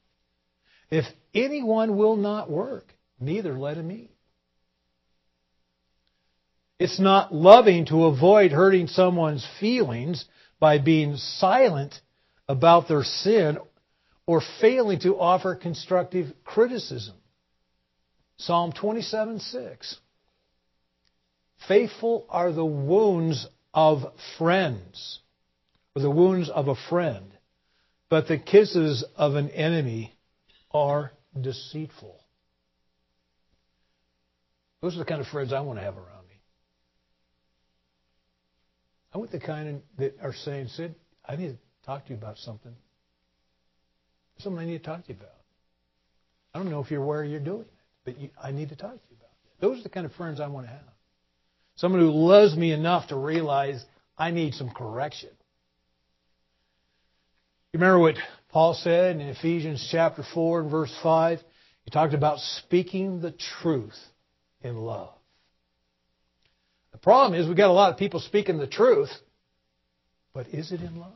If 0.92 1.06
anyone 1.34 1.98
will 1.98 2.16
not 2.16 2.48
work, 2.48 2.94
neither 3.20 3.58
let 3.58 3.76
him 3.76 3.92
eat. 3.92 4.12
It's 6.78 7.00
not 7.00 7.34
loving 7.34 7.88
to 7.88 8.06
avoid 8.06 8.52
hurting 8.52 8.86
someone's 8.86 9.48
feelings 9.60 10.26
by 10.60 10.78
being 10.78 11.16
silent 11.16 12.00
about 12.48 12.88
their 12.88 13.04
sin 13.04 13.58
or 14.28 14.40
failing 14.62 15.00
to 15.00 15.20
offer 15.20 15.56
constructive 15.56 16.32
criticism. 16.46 17.16
Psalm 18.38 18.74
27 18.74 19.40
6. 19.40 19.98
Faithful 21.68 22.28
are 22.30 22.52
the 22.52 22.64
wounds 22.64 23.48
of 23.74 24.04
friends 24.38 25.22
or 26.00 26.02
the 26.02 26.10
wounds 26.10 26.50
of 26.50 26.68
a 26.70 26.76
friend, 26.90 27.26
but 28.10 28.28
the 28.28 28.38
kisses 28.38 29.04
of 29.16 29.36
an 29.36 29.50
enemy 29.50 30.16
are 30.72 31.12
deceitful. 31.40 32.18
Those 34.82 34.96
are 34.96 35.00
the 35.00 35.06
kind 35.06 35.20
of 35.20 35.28
friends 35.28 35.52
I 35.52 35.60
want 35.60 35.78
to 35.78 35.84
have 35.84 35.98
around 35.98 36.28
me. 36.30 36.36
I 39.14 39.18
want 39.18 39.32
the 39.32 39.40
kind 39.40 39.82
that 39.98 40.16
are 40.22 40.34
saying, 40.34 40.68
Sid, 40.70 40.96
I 41.28 41.36
need 41.36 41.50
to 41.50 41.58
talk 41.86 42.06
to 42.06 42.12
you 42.12 42.16
about 42.16 42.38
something. 42.38 42.74
Something 44.38 44.62
I 44.62 44.66
need 44.66 44.78
to 44.78 44.84
talk 44.86 45.04
to 45.04 45.10
you 45.10 45.20
about. 45.20 45.36
I 46.54 46.60
don't 46.60 46.72
know 46.72 46.80
if 46.80 46.90
you're 46.90 47.04
aware 47.04 47.26
you're 47.26 47.42
doing 47.42 47.62
it, 47.62 47.74
but 48.06 48.18
you, 48.18 48.30
I 48.42 48.52
need 48.52 48.70
to 48.70 48.76
talk 48.78 48.94
to 48.94 49.10
you 49.10 49.18
about 49.18 49.32
it. 49.32 49.62
Those 49.62 49.82
are 49.82 49.84
the 49.84 49.90
kind 49.90 50.06
of 50.06 50.14
friends 50.14 50.40
I 50.40 50.48
want 50.48 50.66
to 50.68 50.72
have. 50.72 50.82
Someone 51.76 52.00
who 52.00 52.12
loves 52.12 52.56
me 52.56 52.72
enough 52.72 53.10
to 53.10 53.18
realize 53.18 53.84
I 54.18 54.32
need 54.32 54.54
some 54.54 54.70
correction. 54.70 55.30
You 57.72 57.80
remember 57.80 58.00
what 58.00 58.16
Paul 58.50 58.74
said 58.74 59.16
in 59.18 59.22
Ephesians 59.22 59.88
chapter 59.92 60.24
4 60.34 60.62
and 60.62 60.72
verse 60.72 60.94
5? 61.04 61.40
He 61.84 61.92
talked 61.92 62.16
about 62.16 62.40
speaking 62.40 63.22
the 63.22 63.32
truth 63.62 63.98
in 64.62 64.76
love. 64.76 65.14
The 66.92 66.98
problem 66.98 67.40
is 67.40 67.48
we've 67.48 67.56
got 67.56 67.70
a 67.70 67.74
lot 67.74 67.92
of 67.92 68.00
people 68.00 68.20
speaking 68.20 68.58
the 68.58 68.68
truth, 68.68 69.12
but 70.34 70.48
is 70.48 70.72
it 70.72 70.82
in 70.82 71.00
love? 71.00 71.14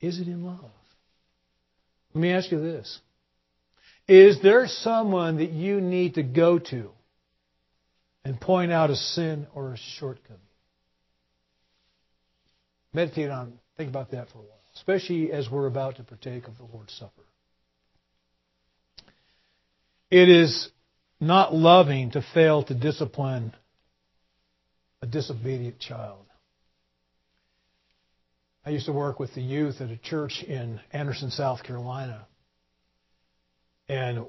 Is 0.00 0.18
it 0.18 0.26
in 0.26 0.44
love? 0.44 0.70
Let 2.12 2.20
me 2.20 2.32
ask 2.32 2.50
you 2.50 2.60
this. 2.60 3.00
Is 4.08 4.42
there 4.42 4.66
someone 4.66 5.36
that 5.36 5.50
you 5.50 5.80
need 5.80 6.14
to 6.14 6.24
go 6.24 6.58
to 6.58 6.90
and 8.24 8.40
point 8.40 8.72
out 8.72 8.90
a 8.90 8.96
sin 8.96 9.46
or 9.54 9.74
a 9.74 9.76
shortcoming? 9.98 10.40
Meditate 12.92 13.30
on, 13.30 13.59
think 13.80 13.88
about 13.88 14.10
that 14.10 14.28
for 14.28 14.40
a 14.40 14.42
while, 14.42 14.60
especially 14.76 15.32
as 15.32 15.48
we're 15.50 15.66
about 15.66 15.96
to 15.96 16.02
partake 16.02 16.46
of 16.46 16.58
the 16.58 16.64
Lord's 16.64 16.92
Supper. 16.92 17.22
It 20.10 20.28
is 20.28 20.68
not 21.18 21.54
loving 21.54 22.10
to 22.10 22.22
fail 22.34 22.62
to 22.64 22.74
discipline 22.74 23.54
a 25.00 25.06
disobedient 25.06 25.78
child. 25.78 26.26
I 28.66 28.70
used 28.70 28.84
to 28.84 28.92
work 28.92 29.18
with 29.18 29.34
the 29.34 29.40
youth 29.40 29.80
at 29.80 29.88
a 29.88 29.96
church 29.96 30.44
in 30.46 30.78
Anderson, 30.92 31.30
South 31.30 31.62
Carolina. 31.62 32.26
And 33.88 34.26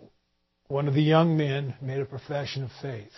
one 0.69 0.87
of 0.87 0.93
the 0.93 1.03
young 1.03 1.35
men 1.35 1.75
made 1.81 1.99
a 1.99 2.05
profession 2.05 2.63
of 2.63 2.69
faith. 2.81 3.11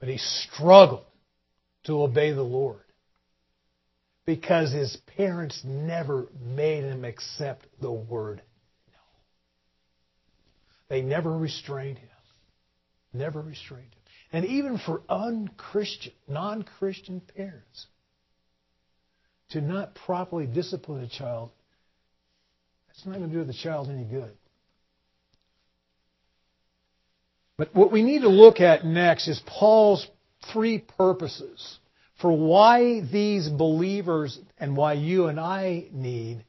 But 0.00 0.08
he 0.08 0.18
struggled 0.18 1.04
to 1.84 2.02
obey 2.02 2.32
the 2.32 2.42
Lord 2.42 2.80
because 4.26 4.72
his 4.72 4.96
parents 5.16 5.60
never 5.64 6.28
made 6.40 6.84
him 6.84 7.04
accept 7.04 7.66
the 7.80 7.92
word 7.92 8.42
no. 8.88 8.94
They 10.88 11.02
never 11.02 11.36
restrained 11.36 11.98
him. 11.98 12.08
Never 13.12 13.40
restrained 13.40 13.84
him. 13.84 14.00
And 14.32 14.46
even 14.46 14.78
for 14.78 15.02
unchristian, 15.08 16.12
non 16.26 16.62
Christian 16.62 17.20
parents, 17.36 17.86
to 19.50 19.60
not 19.60 19.94
properly 19.94 20.46
discipline 20.46 21.04
a 21.04 21.08
child, 21.08 21.50
that's 22.88 23.06
not 23.06 23.18
going 23.18 23.30
to 23.30 23.36
do 23.36 23.44
the 23.44 23.52
child 23.52 23.88
any 23.90 24.04
good. 24.04 24.32
But 27.56 27.74
what 27.74 27.92
we 27.92 28.02
need 28.02 28.22
to 28.22 28.28
look 28.28 28.60
at 28.60 28.84
next 28.84 29.28
is 29.28 29.40
Paul's 29.46 30.06
three 30.52 30.78
purposes 30.78 31.78
for 32.20 32.36
why 32.36 33.00
these 33.00 33.48
believers 33.48 34.38
and 34.58 34.76
why 34.76 34.94
you 34.94 35.26
and 35.26 35.38
I 35.40 35.86
need 35.92 36.44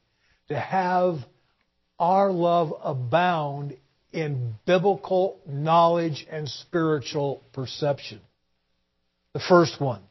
to 0.48 0.58
have 0.58 1.16
our 1.98 2.30
love 2.30 2.72
abound 2.82 3.76
in 4.12 4.54
biblical 4.66 5.38
knowledge 5.46 6.26
and 6.30 6.48
spiritual 6.48 7.42
perception. 7.52 8.20
The 9.32 9.40
first 9.40 9.80
one. 9.80 10.02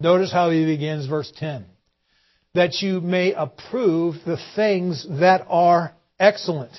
Notice 0.00 0.32
how 0.32 0.50
he 0.50 0.64
begins 0.64 1.06
verse 1.06 1.32
10 1.36 1.66
that 2.54 2.82
you 2.82 3.00
may 3.00 3.32
approve 3.32 4.16
the 4.26 4.38
things 4.56 5.06
that 5.20 5.46
are 5.48 5.92
excellent. 6.18 6.72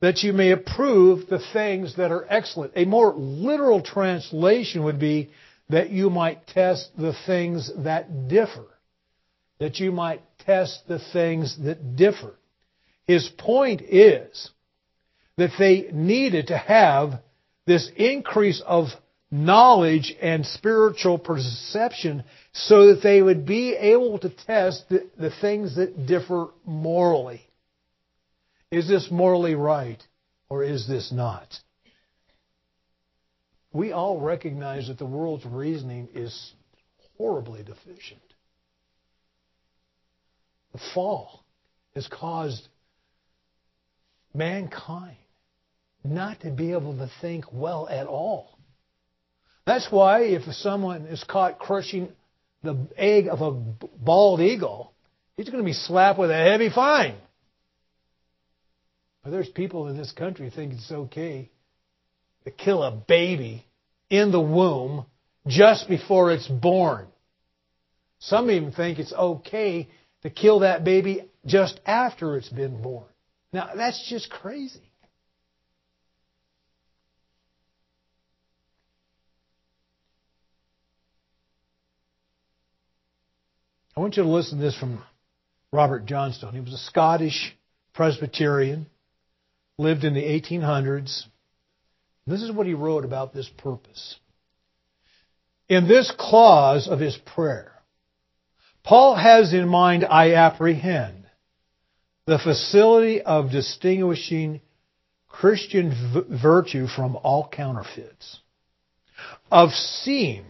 That 0.00 0.22
you 0.22 0.32
may 0.32 0.52
approve 0.52 1.28
the 1.28 1.42
things 1.52 1.96
that 1.96 2.12
are 2.12 2.24
excellent. 2.28 2.72
A 2.76 2.84
more 2.84 3.12
literal 3.14 3.82
translation 3.82 4.84
would 4.84 5.00
be 5.00 5.30
that 5.68 5.90
you 5.90 6.10
might 6.10 6.46
test 6.46 6.90
the 6.96 7.14
things 7.26 7.70
that 7.84 8.28
differ. 8.28 8.66
That 9.58 9.78
you 9.78 9.92
might 9.92 10.22
test 10.40 10.86
the 10.88 10.98
things 11.12 11.56
that 11.64 11.96
differ. 11.96 12.34
His 13.06 13.28
point 13.38 13.82
is 13.82 14.50
that 15.36 15.52
they 15.58 15.88
needed 15.92 16.48
to 16.48 16.58
have 16.58 17.20
this 17.66 17.90
increase 17.96 18.62
of 18.64 18.88
knowledge 19.30 20.14
and 20.20 20.46
spiritual 20.46 21.18
perception 21.18 22.24
so 22.52 22.88
that 22.88 23.02
they 23.02 23.20
would 23.20 23.44
be 23.44 23.74
able 23.74 24.18
to 24.18 24.28
test 24.28 24.88
the, 24.88 25.08
the 25.18 25.30
things 25.40 25.76
that 25.76 26.06
differ 26.06 26.48
morally. 26.64 27.42
Is 28.70 28.86
this 28.86 29.10
morally 29.10 29.54
right 29.54 30.02
or 30.48 30.62
is 30.62 30.86
this 30.86 31.10
not? 31.10 31.48
We 33.74 33.90
all 33.90 34.20
recognize 34.20 34.86
that 34.86 34.98
the 34.98 35.04
world's 35.04 35.44
reasoning 35.44 36.08
is 36.14 36.52
horribly 37.18 37.64
deficient. 37.64 38.22
The 40.72 40.80
fall 40.94 41.44
has 41.96 42.06
caused 42.06 42.68
mankind 44.32 45.16
not 46.04 46.40
to 46.42 46.50
be 46.50 46.70
able 46.70 46.96
to 46.98 47.10
think 47.20 47.46
well 47.52 47.88
at 47.88 48.06
all. 48.06 48.58
That's 49.66 49.90
why 49.90 50.22
if 50.22 50.42
someone 50.54 51.06
is 51.06 51.24
caught 51.24 51.58
crushing 51.58 52.12
the 52.62 52.76
egg 52.96 53.26
of 53.28 53.40
a 53.40 53.50
bald 53.50 54.40
eagle, 54.40 54.92
he's 55.36 55.48
going 55.48 55.62
to 55.62 55.64
be 55.64 55.72
slapped 55.72 56.18
with 56.18 56.30
a 56.30 56.34
heavy 56.34 56.70
fine. 56.70 57.16
But 59.24 59.30
there's 59.30 59.48
people 59.48 59.88
in 59.88 59.96
this 59.96 60.12
country 60.12 60.50
think 60.50 60.74
it's 60.74 60.92
okay 60.92 61.50
to 62.44 62.50
kill 62.50 62.82
a 62.82 62.90
baby 62.90 63.64
in 64.10 64.30
the 64.30 64.40
womb 64.40 65.06
just 65.46 65.88
before 65.88 66.32
it's 66.32 66.46
born. 66.46 67.06
Some 68.18 68.50
even 68.50 68.72
think 68.72 68.98
it's 68.98 69.12
okay 69.12 69.88
to 70.22 70.30
kill 70.30 70.60
that 70.60 70.84
baby 70.84 71.28
just 71.46 71.80
after 71.84 72.36
it's 72.36 72.48
been 72.48 72.80
born. 72.82 73.04
Now, 73.52 73.70
that's 73.76 74.08
just 74.08 74.30
crazy. 74.30 74.90
I 83.96 84.00
want 84.00 84.16
you 84.16 84.24
to 84.24 84.28
listen 84.28 84.58
to 84.58 84.64
this 84.64 84.76
from 84.76 85.02
Robert 85.72 86.04
Johnstone. 86.06 86.52
He 86.52 86.60
was 86.60 86.72
a 86.72 86.78
Scottish 86.78 87.56
Presbyterian, 87.94 88.86
lived 89.78 90.02
in 90.02 90.14
the 90.14 90.22
1800s. 90.22 91.24
This 92.26 92.42
is 92.42 92.50
what 92.50 92.66
he 92.66 92.74
wrote 92.74 93.04
about 93.04 93.32
this 93.32 93.48
purpose. 93.48 94.16
In 95.68 95.88
this 95.88 96.12
clause 96.16 96.88
of 96.88 97.00
his 97.00 97.16
prayer, 97.16 97.72
Paul 98.82 99.16
has 99.16 99.52
in 99.52 99.68
mind, 99.68 100.04
I 100.04 100.34
apprehend, 100.34 101.26
the 102.26 102.38
facility 102.38 103.22
of 103.22 103.50
distinguishing 103.50 104.60
Christian 105.28 105.92
virtue 106.30 106.86
from 106.86 107.16
all 107.16 107.48
counterfeits, 107.48 108.40
of 109.50 109.70
seeing 109.72 110.44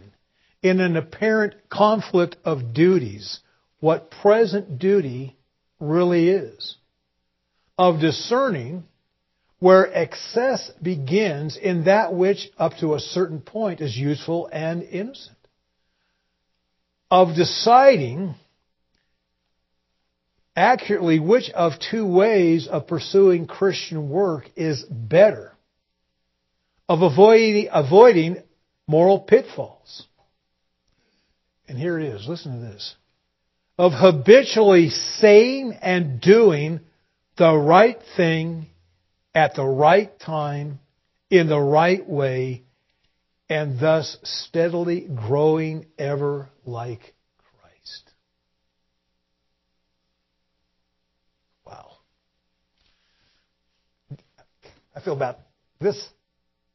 in 0.62 0.80
an 0.80 0.96
apparent 0.96 1.54
conflict 1.68 2.36
of 2.44 2.74
duties 2.74 3.40
what 3.80 4.10
present 4.10 4.78
duty 4.78 5.36
really 5.80 6.28
is, 6.28 6.76
of 7.78 8.00
discerning 8.00 8.84
where 9.64 9.90
excess 9.96 10.70
begins 10.82 11.56
in 11.56 11.84
that 11.84 12.12
which 12.12 12.50
up 12.58 12.72
to 12.80 12.94
a 12.94 13.00
certain 13.00 13.40
point 13.40 13.80
is 13.80 13.96
useful 13.96 14.46
and 14.52 14.82
innocent, 14.82 15.38
of 17.10 17.34
deciding 17.34 18.34
accurately 20.54 21.18
which 21.18 21.48
of 21.50 21.72
two 21.90 22.06
ways 22.06 22.68
of 22.68 22.86
pursuing 22.86 23.46
Christian 23.46 24.10
work 24.10 24.50
is 24.54 24.84
better, 24.84 25.52
of 26.86 27.00
avoiding, 27.00 27.68
avoiding 27.72 28.42
moral 28.86 29.20
pitfalls 29.20 30.06
and 31.68 31.78
here 31.78 31.98
it 31.98 32.06
is. 32.06 32.28
Listen 32.28 32.60
to 32.60 32.60
this. 32.60 32.94
Of 33.78 33.92
habitually 33.92 34.90
saying 34.90 35.78
and 35.80 36.20
doing 36.20 36.80
the 37.36 37.54
right 37.54 37.98
thing 38.16 38.66
at 39.34 39.54
the 39.54 39.64
right 39.64 40.18
time 40.20 40.78
in 41.30 41.48
the 41.48 41.60
right 41.60 42.08
way 42.08 42.62
and 43.48 43.78
thus 43.80 44.16
steadily 44.22 45.08
growing 45.14 45.86
ever 45.98 46.48
like 46.64 47.14
Christ. 47.38 48.10
Wow. 51.66 51.92
I 54.94 55.00
feel 55.00 55.14
about 55.14 55.38
this 55.80 56.08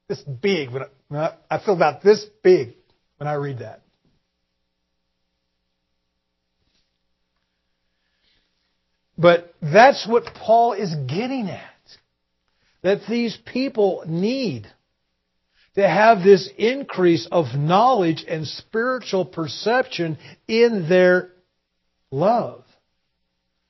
this 0.07 0.21
big 0.21 0.71
when 0.71 0.83
I, 1.11 1.35
I 1.49 1.59
feel 1.59 1.75
about 1.75 2.01
this 2.03 2.25
big 2.43 2.73
when 3.17 3.27
I 3.27 3.33
read 3.33 3.59
that. 3.59 3.81
But 9.17 9.53
that's 9.61 10.07
what 10.07 10.25
Paul 10.33 10.73
is 10.73 10.95
getting 11.07 11.49
at. 11.49 11.68
That 12.81 13.01
these 13.09 13.37
people 13.45 14.03
need 14.07 14.67
to 15.75 15.87
have 15.87 16.23
this 16.23 16.49
increase 16.57 17.27
of 17.31 17.55
knowledge 17.55 18.25
and 18.27 18.47
spiritual 18.47 19.25
perception 19.25 20.17
in 20.47 20.87
their 20.89 21.31
love. 22.11 22.63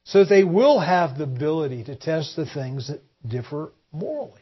So 0.05 0.25
they 0.25 0.43
will 0.43 0.79
have 0.79 1.17
the 1.17 1.23
ability 1.23 1.83
to 1.85 1.95
test 1.95 2.35
the 2.35 2.45
things 2.45 2.87
that 2.87 3.01
differ 3.27 3.71
morally. 3.91 4.41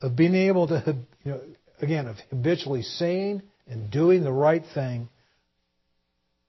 Of 0.00 0.14
being 0.14 0.34
able 0.34 0.68
to, 0.68 0.96
you 1.24 1.32
know, 1.32 1.40
again, 1.80 2.06
of 2.06 2.16
habitually 2.30 2.82
saying 2.82 3.42
and 3.66 3.90
doing 3.90 4.22
the 4.22 4.32
right 4.32 4.64
thing 4.74 5.08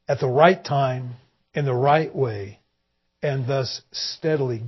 at 0.07 0.19
the 0.19 0.27
right 0.27 0.63
time 0.63 1.15
in 1.53 1.65
the 1.65 1.73
right 1.73 2.13
way, 2.13 2.59
and 3.23 3.47
thus 3.47 3.81
steadily 3.91 4.63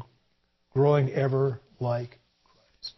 growing 0.74 1.12
ever 1.12 1.60
like 1.80 2.20
Christ. 2.44 2.94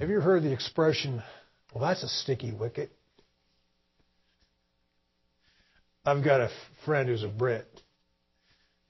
Have 0.00 0.10
you 0.10 0.20
heard 0.20 0.42
the 0.42 0.52
expression, 0.52 1.22
well, 1.74 1.84
that's 1.84 2.02
a 2.02 2.08
sticky 2.08 2.52
wicket? 2.52 2.90
I've 6.04 6.24
got 6.24 6.40
a 6.40 6.50
friend 6.84 7.08
who's 7.08 7.24
a 7.24 7.28
Brit, 7.28 7.66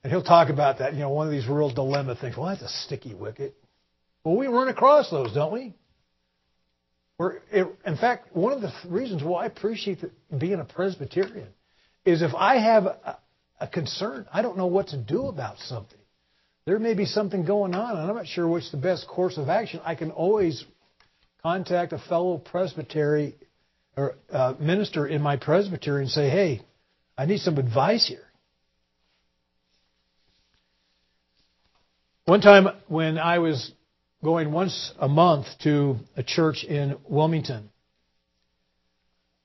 And 0.03 0.11
he'll 0.11 0.23
talk 0.23 0.49
about 0.49 0.79
that, 0.79 0.93
you 0.93 0.99
know, 0.99 1.09
one 1.09 1.27
of 1.27 1.31
these 1.31 1.47
real 1.47 1.69
dilemma 1.69 2.15
things. 2.15 2.37
Well, 2.37 2.47
that's 2.47 2.61
a 2.61 2.69
sticky 2.85 3.15
wicket. 3.15 3.55
Well, 4.23 4.37
we 4.37 4.47
run 4.47 4.67
across 4.67 5.09
those, 5.09 5.33
don't 5.33 5.51
we? 5.51 5.73
We're, 7.17 7.39
in 7.51 7.97
fact, 7.97 8.35
one 8.35 8.53
of 8.53 8.61
the 8.61 8.71
reasons 8.87 9.23
why 9.23 9.43
I 9.43 9.45
appreciate 9.47 10.03
being 10.37 10.59
a 10.59 10.65
Presbyterian 10.65 11.47
is 12.05 12.21
if 12.21 12.35
I 12.35 12.59
have 12.59 12.85
a 13.59 13.67
concern, 13.67 14.27
I 14.31 14.41
don't 14.41 14.57
know 14.57 14.67
what 14.67 14.89
to 14.89 14.97
do 14.97 15.27
about 15.27 15.59
something. 15.59 15.99
There 16.65 16.79
may 16.79 16.93
be 16.93 17.05
something 17.05 17.45
going 17.45 17.73
on, 17.73 17.97
and 17.97 18.09
I'm 18.09 18.15
not 18.15 18.27
sure 18.27 18.47
what's 18.47 18.71
the 18.71 18.77
best 18.77 19.07
course 19.07 19.37
of 19.37 19.49
action. 19.49 19.79
I 19.83 19.95
can 19.95 20.11
always 20.11 20.65
contact 21.41 21.93
a 21.93 21.97
fellow 21.97 22.37
presbytery 22.37 23.35
or 23.95 24.15
uh, 24.31 24.53
minister 24.59 25.07
in 25.07 25.21
my 25.21 25.37
presbytery 25.37 26.01
and 26.01 26.11
say, 26.11 26.29
"Hey, 26.29 26.61
I 27.17 27.25
need 27.25 27.39
some 27.39 27.57
advice 27.57 28.05
here." 28.07 28.27
One 32.25 32.41
time 32.41 32.67
when 32.87 33.17
I 33.17 33.39
was 33.39 33.71
going 34.21 34.51
once 34.51 34.91
a 34.99 35.07
month 35.07 35.47
to 35.63 35.95
a 36.17 36.23
church 36.23 36.65
in 36.65 36.97
Wilmington, 37.07 37.69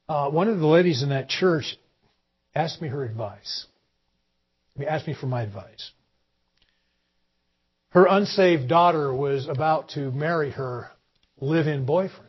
uh, 0.09 0.29
one 0.29 0.49
of 0.49 0.59
the 0.59 0.67
ladies 0.67 1.05
in 1.05 1.11
that 1.11 1.29
church 1.29 1.79
asked 2.55 2.83
me 2.83 2.89
her 2.89 3.05
advice. 3.05 3.67
She 4.79 4.87
asked 4.87 5.07
me 5.07 5.15
for 5.15 5.27
my 5.27 5.43
advice. 5.43 5.91
Her 7.91 8.07
unsaved 8.07 8.69
daughter 8.69 9.13
was 9.13 9.47
about 9.47 9.91
to 9.91 10.11
marry 10.13 10.51
her 10.53 10.91
live 11.41 11.67
in 11.67 11.85
boyfriend. 11.85 12.29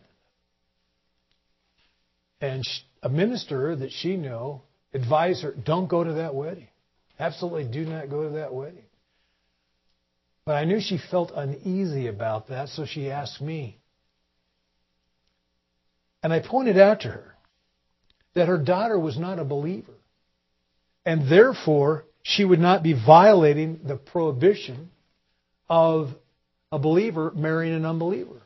And 2.41 2.63
a 3.01 3.07
minister 3.07 3.75
that 3.75 3.91
she 3.91 4.17
knew 4.17 4.61
advised 4.93 5.43
her 5.43 5.53
don't 5.53 5.87
go 5.87 6.03
to 6.03 6.13
that 6.13 6.35
wedding. 6.35 6.67
Absolutely 7.17 7.65
do 7.65 7.85
not 7.85 8.09
go 8.09 8.23
to 8.23 8.35
that 8.35 8.53
wedding. 8.53 8.83
But 10.45 10.55
I 10.55 10.65
knew 10.65 10.81
she 10.81 10.99
felt 11.09 11.31
uneasy 11.33 12.07
about 12.07 12.49
that, 12.49 12.67
so 12.67 12.85
she 12.85 13.09
asked 13.09 13.39
me. 13.41 13.79
And 16.21 16.33
I 16.33 16.41
pointed 16.41 16.77
out 16.77 17.01
to 17.01 17.07
her 17.07 17.35
that 18.33 18.49
her 18.49 18.57
daughter 18.57 18.99
was 18.99 19.17
not 19.17 19.39
a 19.39 19.45
believer. 19.45 19.93
And 21.05 21.29
therefore, 21.29 22.05
she 22.23 22.43
would 22.45 22.59
not 22.59 22.81
be 22.81 22.93
violating 22.93 23.81
the 23.83 23.97
prohibition 23.97 24.89
of 25.69 26.09
a 26.71 26.79
believer 26.79 27.31
marrying 27.35 27.75
an 27.75 27.85
unbeliever. 27.85 28.41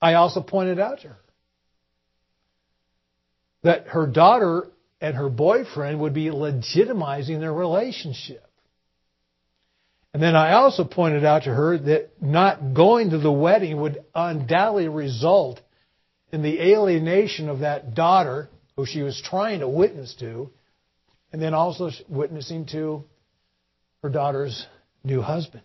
I 0.00 0.14
also 0.14 0.40
pointed 0.40 0.80
out 0.80 1.00
to 1.00 1.08
her 1.08 1.18
that 3.62 3.88
her 3.88 4.06
daughter 4.06 4.68
and 5.00 5.16
her 5.16 5.28
boyfriend 5.28 6.00
would 6.00 6.14
be 6.14 6.26
legitimizing 6.26 7.40
their 7.40 7.52
relationship. 7.52 8.46
And 10.14 10.22
then 10.22 10.36
I 10.36 10.52
also 10.52 10.84
pointed 10.84 11.24
out 11.24 11.44
to 11.44 11.54
her 11.54 11.78
that 11.78 12.10
not 12.20 12.74
going 12.74 13.10
to 13.10 13.18
the 13.18 13.32
wedding 13.32 13.80
would 13.80 14.04
undoubtedly 14.14 14.88
result 14.88 15.60
in 16.30 16.42
the 16.42 16.60
alienation 16.60 17.48
of 17.48 17.60
that 17.60 17.94
daughter 17.94 18.48
who 18.76 18.86
she 18.86 19.02
was 19.02 19.20
trying 19.20 19.60
to 19.60 19.68
witness 19.68 20.14
to, 20.20 20.50
and 21.32 21.40
then 21.40 21.54
also 21.54 21.90
witnessing 22.08 22.66
to 22.66 23.04
her 24.02 24.10
daughter's 24.10 24.66
new 25.02 25.20
husband. 25.22 25.62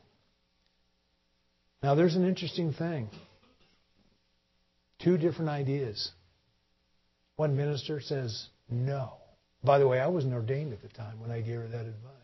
Now, 1.84 1.96
there's 1.96 2.16
an 2.16 2.28
interesting 2.28 2.74
thing. 2.74 3.10
Two 5.00 5.18
different 5.18 5.50
ideas. 5.50 6.12
One 7.36 7.56
minister 7.56 8.02
says 8.02 8.48
no. 8.70 9.14
By 9.64 9.78
the 9.80 9.88
way, 9.88 10.00
I 10.00 10.08
wasn't 10.08 10.34
ordained 10.34 10.74
at 10.74 10.82
the 10.82 10.88
time 10.90 11.20
when 11.20 11.30
I 11.30 11.42
gave 11.42 11.58
her 11.58 11.68
that 11.68 11.86
advice. 11.86 12.18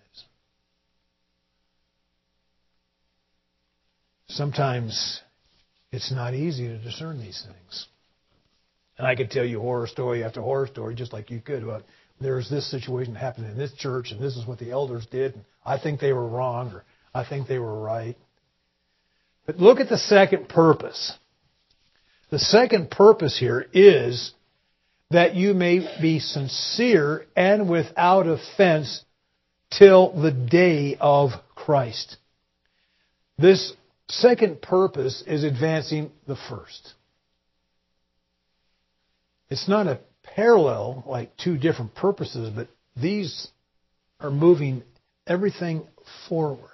sometimes 4.34 5.22
it's 5.92 6.12
not 6.12 6.34
easy 6.34 6.68
to 6.68 6.78
discern 6.78 7.20
these 7.20 7.44
things. 7.46 7.88
And 8.98 9.08
I 9.08 9.16
could 9.16 9.32
tell 9.32 9.46
you 9.46 9.60
horror 9.60 9.88
story 9.88 10.24
after 10.24 10.42
horror 10.42 10.68
story, 10.68 10.96
just 10.96 11.14
like 11.14 11.32
you 11.32 11.42
could, 11.42 11.64
about 11.64 11.84
there's 12.22 12.50
this 12.50 12.70
situation 12.70 13.16
happening 13.16 13.52
in 13.52 13.58
this 13.58 13.74
church, 13.74 14.12
and 14.12 14.22
this 14.22 14.38
is 14.38 14.48
what 14.48 14.60
the 14.60 14.72
elders 14.72 15.06
did, 15.12 15.36
and 15.36 15.46
I 15.66 15.78
think 15.78 16.00
they 16.00 16.14
were 16.14 16.28
wrong, 16.28 16.72
or 16.72 16.84
I 17.14 17.26
think 17.26 17.48
they 17.48 17.60
were 17.60 17.82
right. 17.82 18.16
But 19.46 19.58
look 19.58 19.80
at 19.80 19.90
the 19.90 19.98
second 19.98 20.48
purpose. 20.48 21.14
The 22.30 22.40
second 22.40 22.90
purpose 22.90 23.38
here 23.38 23.68
is 23.74 24.34
that 25.12 25.36
you 25.36 25.54
may 25.54 25.80
be 26.02 26.20
sincere 26.20 27.26
and 27.36 27.70
without 27.70 28.26
offense 28.26 29.04
till 29.78 30.20
the 30.20 30.32
day 30.32 30.98
of 31.00 31.32
Christ. 31.56 32.18
This 33.38 33.74
second 34.08 34.62
purpose 34.62 35.24
is 35.28 35.44
advancing 35.44 36.12
the 36.28 36.36
first. 36.50 36.94
It's 39.50 39.68
not 39.68 39.88
a 39.88 40.00
parallel, 40.36 41.04
like 41.08 41.36
two 41.38 41.58
different 41.58 41.96
purposes, 41.96 42.52
but 42.56 42.68
these 42.96 43.48
are 44.20 44.32
moving 44.32 44.84
everything 45.28 45.84
forward. 46.28 46.70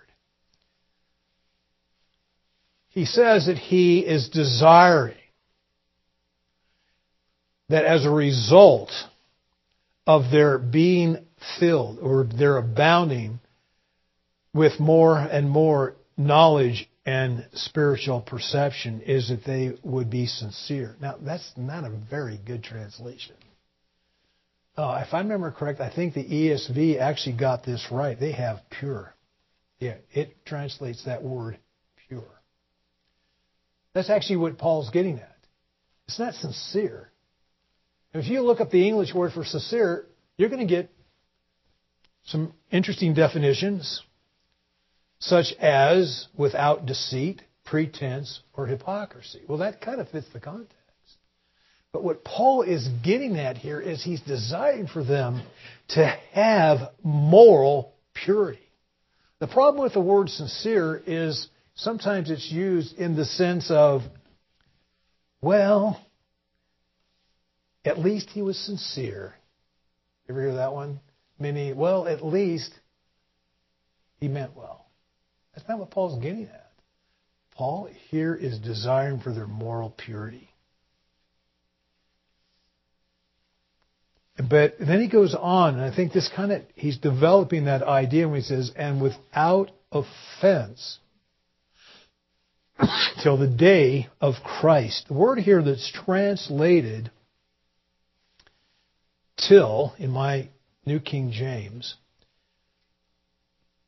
He 2.90 3.06
says 3.06 3.46
that 3.46 3.58
he 3.58 4.00
is 4.00 4.30
desiring 4.30 5.16
that 7.70 7.86
as 7.86 8.06
a 8.06 8.10
result 8.10 8.92
of 10.08 10.32
their 10.32 10.58
being 10.58 11.18
filled 11.60 12.00
or 12.00 12.24
their 12.24 12.58
abounding 12.58 13.40
with 14.54 14.80
more 14.80 15.18
and 15.18 15.50
more 15.50 15.96
knowledge 16.18 16.90
and 17.06 17.48
spiritual 17.54 18.22
perception 18.22 19.02
is 19.02 19.30
that 19.30 19.46
they 19.46 19.74
would 19.84 20.10
be 20.10 20.26
sincere. 20.26 20.96
Now, 21.00 21.16
that's 21.22 21.52
not 21.56 21.84
a 21.84 21.90
very 21.90 22.40
good 22.44 22.64
translation. 22.64 23.36
Uh, 24.80 25.04
if 25.06 25.14
I 25.14 25.20
remember 25.20 25.52
correct, 25.52 25.82
I 25.82 25.94
think 25.94 26.14
the 26.14 26.24
ESV 26.24 27.02
actually 27.02 27.36
got 27.36 27.66
this 27.66 27.86
right. 27.92 28.18
They 28.18 28.32
have 28.32 28.62
pure. 28.70 29.14
Yeah, 29.78 29.96
it 30.14 30.46
translates 30.46 31.04
that 31.04 31.22
word 31.22 31.60
pure. 32.08 32.24
That's 33.94 34.10
actually 34.10 34.38
what 34.38 34.58
Paul's 34.58 34.90
getting 34.90 35.20
at. 35.20 35.36
It's 36.08 36.18
not 36.18 36.34
sincere. 36.34 37.12
If 38.14 38.30
you 38.30 38.40
look 38.40 38.62
up 38.62 38.72
the 38.72 38.88
English 38.88 39.14
word 39.14 39.34
for 39.34 39.44
sincere, 39.44 40.06
you're 40.38 40.48
going 40.48 40.66
to 40.66 40.74
get 40.74 40.90
some 42.28 42.54
interesting 42.72 43.14
definitions 43.14 44.02
such 45.20 45.52
as 45.60 46.28
without 46.38 46.86
deceit, 46.86 47.42
pretense, 47.66 48.40
or 48.54 48.66
hypocrisy. 48.66 49.42
Well, 49.46 49.58
that 49.58 49.82
kind 49.82 50.00
of 50.00 50.08
fits 50.08 50.28
the 50.32 50.40
context. 50.40 50.79
But 51.92 52.04
what 52.04 52.24
Paul 52.24 52.62
is 52.62 52.88
getting 53.04 53.38
at 53.38 53.58
here 53.58 53.80
is 53.80 54.04
he's 54.04 54.22
desiring 54.22 54.88
for 54.88 55.04
them 55.04 55.42
to 55.90 56.06
have 56.34 56.92
moral 57.04 57.96
purity. 58.14 58.60
The 59.40 59.48
problem 59.48 59.84
with 59.84 59.94
the 59.94 60.02
word 60.02 60.30
sincere 60.30 61.02
is 61.06 61.48
sometimes 61.76 62.30
it's 62.30 62.52
used 62.52 62.98
in 62.98 63.16
the 63.16 63.26
sense 63.26 63.72
of, 63.72 64.02
well, 65.42 66.00
at 67.86 67.98
least 67.98 68.30
he 68.30 68.42
was 68.42 68.58
sincere. 68.58 69.34
Ever 70.30 70.42
hear 70.42 70.56
that 70.56 70.74
one? 70.74 71.00
Meaning, 71.40 71.76
well, 71.76 72.08
at 72.08 72.24
least 72.24 72.72
he 74.20 74.28
meant 74.28 74.56
well. 74.56 74.86
That's 75.56 75.68
not 75.68 75.80
what 75.80 75.90
Paul's 75.90 76.22
getting 76.22 76.44
at. 76.44 76.72
Paul 77.52 77.90
here 78.10 78.36
is 78.36 78.60
desiring 78.60 79.22
for 79.22 79.34
their 79.34 79.48
moral 79.48 79.90
purity. 79.90 80.49
But 84.48 84.76
then 84.80 85.02
he 85.02 85.10
goes 85.10 85.36
on, 85.36 85.76
and 85.76 85.84
I 85.84 85.94
think 85.94 86.14
this 86.14 86.30
kind 86.34 86.54
of, 86.54 86.62
he's 86.76 86.98
developing 86.98 87.66
that 87.66 87.84
idea 87.84 88.28
when 88.28 88.38
he 88.38 88.44
says, 88.44 88.72
and 88.76 89.02
without 89.02 89.72
offense 89.92 91.00
till 93.24 93.38
the 93.38 93.48
day 93.48 94.08
of 94.22 94.36
Christ. 94.44 95.08
The 95.10 95.14
word 95.14 95.40
here 95.40 95.62
that's 95.62 95.92
translated 95.92 97.12
till 99.38 99.94
in 99.98 100.12
my 100.12 100.50
New 100.86 101.02
King 101.02 101.32
James 101.32 101.96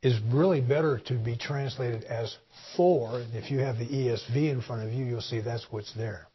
is 0.02 0.20
really 0.30 0.60
better 0.60 1.00
to 1.06 1.14
be 1.14 1.36
translated 1.36 2.04
as 2.04 2.36
for. 2.76 3.20
And 3.20 3.34
if 3.34 3.50
you 3.50 3.60
have 3.60 3.78
the 3.78 3.86
ESV 3.86 4.50
in 4.50 4.60
front 4.60 4.82
of 4.82 4.92
you, 4.92 5.06
you'll 5.06 5.22
see 5.22 5.40
that's 5.40 5.66
what's 5.70 5.94
there. 5.94 6.26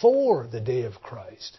For 0.00 0.46
the 0.46 0.60
day 0.60 0.82
of 0.82 1.02
Christ. 1.02 1.58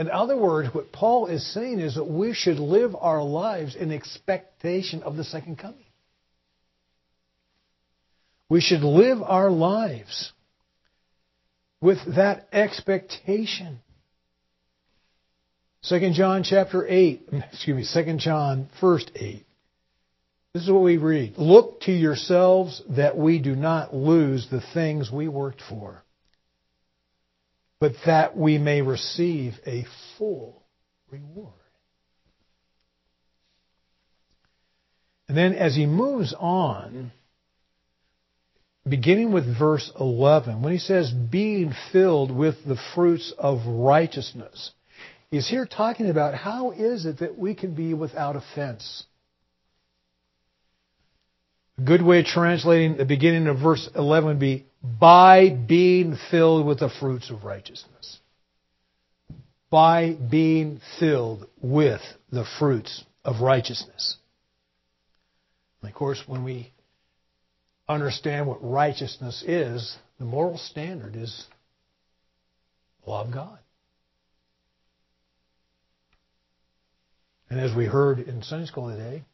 In 0.00 0.10
other 0.10 0.34
words, 0.34 0.72
what 0.74 0.92
Paul 0.92 1.26
is 1.26 1.46
saying 1.52 1.78
is 1.78 1.96
that 1.96 2.04
we 2.04 2.32
should 2.32 2.58
live 2.58 2.96
our 2.98 3.22
lives 3.22 3.76
in 3.76 3.92
expectation 3.92 5.02
of 5.02 5.18
the 5.18 5.24
second 5.24 5.58
coming. 5.58 5.84
We 8.48 8.62
should 8.62 8.80
live 8.80 9.22
our 9.22 9.50
lives 9.50 10.32
with 11.82 11.98
that 12.16 12.48
expectation. 12.50 13.80
2 15.82 16.12
John 16.14 16.44
chapter 16.44 16.86
8, 16.88 17.28
excuse 17.52 17.94
me, 17.94 18.04
2 18.04 18.16
John 18.16 18.70
first 18.80 19.10
8 19.14 19.44
This 20.54 20.62
is 20.62 20.70
what 20.70 20.82
we 20.82 20.96
read. 20.96 21.36
Look 21.36 21.82
to 21.82 21.92
yourselves 21.92 22.82
that 22.88 23.18
we 23.18 23.38
do 23.38 23.54
not 23.54 23.94
lose 23.94 24.48
the 24.50 24.62
things 24.72 25.12
we 25.12 25.28
worked 25.28 25.60
for, 25.68 26.02
but 27.80 27.92
that 28.04 28.36
we 28.36 28.58
may 28.58 28.82
receive 28.82 29.54
a 29.66 29.86
full 30.18 30.62
reward. 31.10 31.54
And 35.28 35.36
then 35.36 35.54
as 35.54 35.74
he 35.74 35.86
moves 35.86 36.34
on, 36.38 37.12
beginning 38.86 39.32
with 39.32 39.58
verse 39.58 39.90
11, 39.98 40.62
when 40.62 40.72
he 40.72 40.78
says, 40.78 41.10
being 41.10 41.72
filled 41.92 42.30
with 42.30 42.56
the 42.66 42.78
fruits 42.94 43.32
of 43.38 43.66
righteousness, 43.66 44.72
he's 45.30 45.48
here 45.48 45.66
talking 45.66 46.10
about 46.10 46.34
how 46.34 46.72
is 46.72 47.06
it 47.06 47.20
that 47.20 47.38
we 47.38 47.54
can 47.54 47.74
be 47.74 47.94
without 47.94 48.36
offense. 48.36 49.04
Good 51.84 52.02
way 52.02 52.20
of 52.20 52.26
translating 52.26 52.96
the 52.96 53.04
beginning 53.04 53.46
of 53.46 53.58
verse 53.58 53.88
11 53.94 54.28
would 54.28 54.38
be, 54.38 54.66
by 54.82 55.50
being 55.50 56.16
filled 56.30 56.66
with 56.66 56.80
the 56.80 56.90
fruits 56.90 57.30
of 57.30 57.44
righteousness. 57.44 58.18
By 59.70 60.14
being 60.14 60.80
filled 60.98 61.46
with 61.60 62.00
the 62.30 62.44
fruits 62.58 63.04
of 63.24 63.40
righteousness. 63.40 64.16
And 65.80 65.90
of 65.90 65.94
course, 65.94 66.22
when 66.26 66.44
we 66.44 66.72
understand 67.88 68.46
what 68.46 68.62
righteousness 68.62 69.42
is, 69.46 69.96
the 70.18 70.24
moral 70.24 70.58
standard 70.58 71.16
is 71.16 71.46
love 73.06 73.28
of 73.28 73.34
God. 73.34 73.58
And 77.48 77.58
as 77.58 77.74
we 77.74 77.86
heard 77.86 78.20
in 78.20 78.42
Sunday 78.42 78.66
school 78.66 78.90
today, 78.90 79.24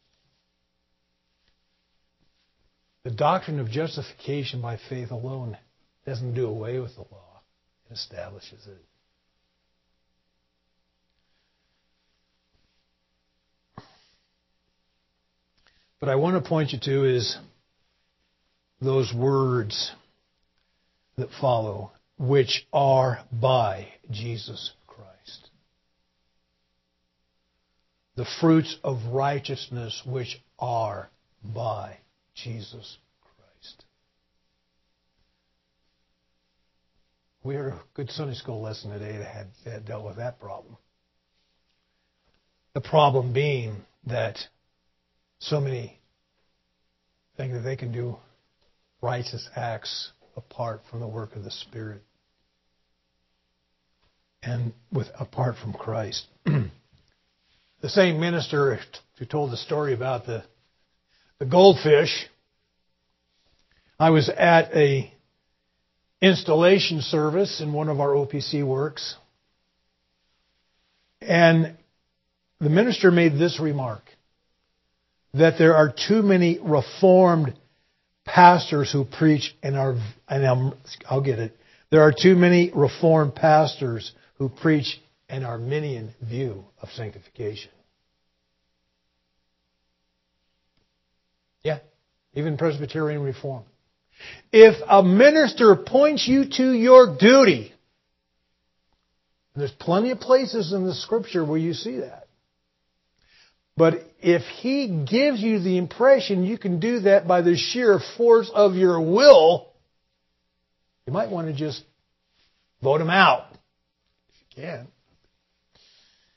the 3.07 3.15
doctrine 3.15 3.61
of 3.61 3.69
justification 3.69 4.61
by 4.61 4.77
faith 4.89 5.11
alone 5.11 5.57
doesn't 6.05 6.33
do 6.33 6.45
away 6.45 6.77
with 6.77 6.93
the 6.95 7.03
law, 7.03 7.41
it 7.89 7.93
establishes 7.93 8.67
it. 8.67 8.83
But 16.01 16.09
I 16.09 16.15
want 16.15 16.43
to 16.43 16.49
point 16.49 16.73
you 16.73 16.79
to 16.79 17.05
is 17.05 17.37
those 18.81 19.13
words 19.13 19.93
that 21.15 21.29
follow, 21.39 21.93
which 22.19 22.67
are 22.73 23.19
by 23.31 23.87
Jesus 24.11 24.73
Christ. 24.85 25.49
The 28.17 28.27
fruits 28.41 28.75
of 28.83 29.13
righteousness 29.13 30.01
which 30.05 30.41
are 30.59 31.09
by 31.41 31.99
Jesus 32.43 32.97
Christ. 33.21 33.85
We 37.43 37.55
heard 37.55 37.73
a 37.73 37.81
good 37.95 38.11
Sunday 38.11 38.35
school 38.35 38.61
lesson 38.61 38.91
today 38.91 39.17
that 39.17 39.27
had, 39.27 39.47
that 39.65 39.85
dealt 39.85 40.05
with 40.05 40.17
that 40.17 40.39
problem. 40.39 40.77
The 42.73 42.81
problem 42.81 43.33
being 43.33 43.77
that 44.05 44.37
so 45.39 45.59
many 45.59 45.99
think 47.37 47.53
that 47.53 47.61
they 47.61 47.75
can 47.75 47.91
do 47.91 48.17
righteous 49.01 49.49
acts 49.55 50.11
apart 50.35 50.81
from 50.89 50.99
the 50.99 51.07
work 51.07 51.35
of 51.35 51.43
the 51.43 51.51
Spirit 51.51 52.03
and 54.43 54.73
with 54.91 55.07
apart 55.19 55.55
from 55.57 55.73
Christ. 55.73 56.27
the 56.45 56.69
same 57.89 58.19
minister 58.19 58.79
who 59.17 59.25
told 59.25 59.51
the 59.51 59.57
story 59.57 59.93
about 59.93 60.25
the 60.25 60.43
the 61.39 61.45
goldfish. 61.45 62.27
I 63.99 64.09
was 64.09 64.29
at 64.29 64.75
a 64.75 65.11
installation 66.21 67.01
service 67.01 67.61
in 67.61 67.73
one 67.73 67.89
of 67.89 67.99
our 67.99 68.09
OPC 68.09 68.65
works, 68.65 69.15
and 71.21 71.75
the 72.59 72.69
minister 72.69 73.11
made 73.11 73.33
this 73.33 73.59
remark 73.59 74.01
that 75.33 75.57
there 75.59 75.75
are 75.75 75.93
too 76.07 76.23
many 76.23 76.59
reformed 76.61 77.53
pastors 78.25 78.91
who 78.91 79.05
preach 79.05 79.55
and 79.61 79.75
are, 79.75 79.95
and 80.27 80.45
I'm, 80.45 80.73
I'll 81.07 81.21
get 81.21 81.39
it. 81.39 81.55
There 81.91 82.01
are 82.01 82.13
too 82.13 82.35
many 82.35 82.71
reformed 82.73 83.35
pastors 83.35 84.11
who 84.37 84.49
preach 84.49 84.99
an 85.29 85.43
Arminian 85.43 86.13
view 86.21 86.65
of 86.81 86.89
sanctification. 86.89 87.71
Yeah, 91.67 91.79
even 92.33 92.55
Presbyterian 92.55 93.21
reform. 93.21 93.65
If 94.53 94.81
a 94.87 95.03
minister 95.03 95.75
points 95.75 96.25
you 96.25 96.45
to 96.49 96.71
your 96.71 97.17
duty, 97.17 97.73
there's 99.53 99.73
plenty 99.73 100.11
of 100.11 100.21
places 100.21 100.71
in 100.71 100.85
the 100.85 100.93
scripture 100.93 101.43
where 101.43 101.57
you 101.57 101.73
see 101.73 101.97
that. 101.97 102.29
But 103.75 103.95
if 104.21 104.43
he 104.43 104.87
gives 104.87 105.41
you 105.41 105.59
the 105.59 105.77
impression 105.77 106.45
you 106.45 106.57
can 106.57 106.79
do 106.79 107.01
that 107.01 107.27
by 107.27 107.41
the 107.41 107.57
sheer 107.57 107.99
force 108.15 108.49
of 108.53 108.75
your 108.75 109.01
will, 109.01 109.73
you 111.05 111.11
might 111.11 111.29
want 111.29 111.47
to 111.47 111.53
just 111.53 111.83
vote 112.81 113.01
him 113.01 113.09
out. 113.09 113.47
If 113.51 114.55
you 114.55 114.63
can. 114.63 114.87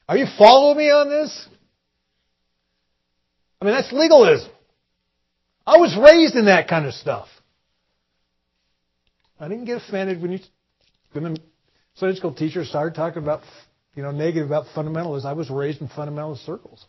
Are 0.09 0.17
you 0.17 0.27
following 0.37 0.79
me 0.79 0.91
on 0.91 1.09
this? 1.09 1.47
I 3.63 3.65
mean, 3.65 3.75
that's 3.75 3.93
legalism. 3.93 4.51
I 5.71 5.77
was 5.77 5.97
raised 5.97 6.35
in 6.35 6.47
that 6.47 6.67
kind 6.67 6.85
of 6.85 6.95
stuff. 6.95 7.29
I 9.39 9.47
didn't 9.47 9.67
get 9.67 9.77
offended 9.77 10.21
when 10.21 10.33
you, 10.33 10.39
when 11.13 11.23
the 11.23 11.41
Sunday 11.95 12.17
school 12.17 12.35
teacher 12.35 12.65
started 12.65 12.97
talking 12.97 13.23
about, 13.23 13.43
you 13.95 14.03
know, 14.03 14.11
negative 14.11 14.49
about 14.49 14.67
fundamentalists. 14.75 15.25
I 15.25 15.33
was 15.35 15.49
raised 15.49 15.81
in 15.81 15.87
fundamentalist 15.87 16.45
circles. 16.45 16.85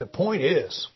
The 0.00 0.06
point 0.06 0.42
is, 0.42 0.86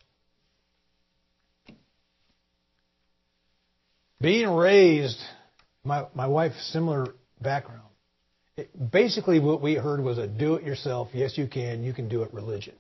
being 4.21 4.51
raised, 4.51 5.19
my, 5.83 6.09
my 6.15 6.27
wife's 6.27 6.63
similar 6.75 7.15
background. 7.41 7.89
It, 8.59 8.93
basically, 8.93 9.41
what 9.41 9.63
we 9.63 9.77
heard 9.77 10.01
was 10.01 10.19
a 10.19 10.27
do 10.27 10.57
it 10.57 10.65
yourself, 10.65 11.09
yes, 11.15 11.39
you 11.39 11.47
can, 11.47 11.83
you 11.83 11.95
can 11.95 12.11
do 12.11 12.23
it 12.23 12.35
religion. 12.35 12.75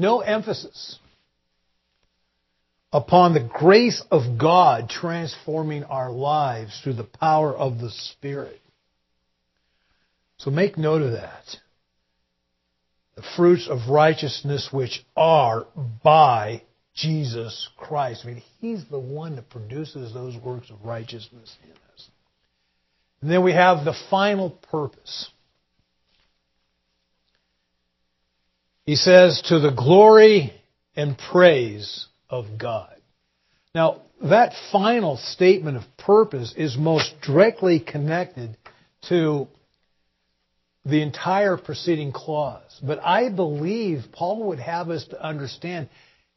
No 0.00 0.20
emphasis 0.20 0.98
upon 2.90 3.34
the 3.34 3.48
grace 3.52 4.02
of 4.10 4.38
God 4.38 4.88
transforming 4.88 5.84
our 5.84 6.10
lives 6.10 6.80
through 6.82 6.94
the 6.94 7.04
power 7.04 7.54
of 7.54 7.78
the 7.78 7.90
Spirit. 7.90 8.60
So 10.38 10.50
make 10.50 10.78
note 10.78 11.02
of 11.02 11.12
that 11.12 11.44
the 13.16 13.22
fruits 13.36 13.68
of 13.68 13.90
righteousness 13.90 14.70
which 14.72 15.04
are 15.14 15.66
by 16.02 16.62
Jesus 16.94 17.68
Christ. 17.76 18.22
I 18.24 18.28
mean, 18.28 18.42
He's 18.60 18.86
the 18.90 18.98
one 18.98 19.36
that 19.36 19.50
produces 19.50 20.14
those 20.14 20.34
works 20.38 20.70
of 20.70 20.82
righteousness 20.82 21.54
in 21.62 21.72
us. 21.72 22.08
And 23.20 23.30
then 23.30 23.44
we 23.44 23.52
have 23.52 23.84
the 23.84 23.94
final 24.08 24.50
purpose. 24.70 25.28
He 28.90 28.96
says, 28.96 29.40
to 29.42 29.60
the 29.60 29.70
glory 29.70 30.52
and 30.96 31.16
praise 31.16 32.08
of 32.28 32.58
God. 32.58 32.92
Now, 33.72 34.00
that 34.20 34.52
final 34.72 35.16
statement 35.16 35.76
of 35.76 35.84
purpose 35.96 36.52
is 36.56 36.76
most 36.76 37.14
directly 37.22 37.78
connected 37.78 38.56
to 39.08 39.46
the 40.84 41.02
entire 41.02 41.56
preceding 41.56 42.10
clause. 42.10 42.80
But 42.82 42.98
I 43.04 43.28
believe 43.28 44.06
Paul 44.10 44.48
would 44.48 44.58
have 44.58 44.90
us 44.90 45.06
to 45.10 45.24
understand 45.24 45.88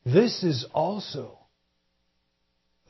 this 0.05 0.43
is 0.43 0.63
also 0.75 1.39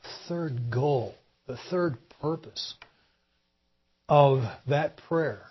the 0.02 0.10
third 0.28 0.70
goal, 0.70 1.14
the 1.46 1.56
third 1.70 1.96
purpose 2.20 2.74
of 4.10 4.42
that 4.68 4.98
prayer. 5.08 5.46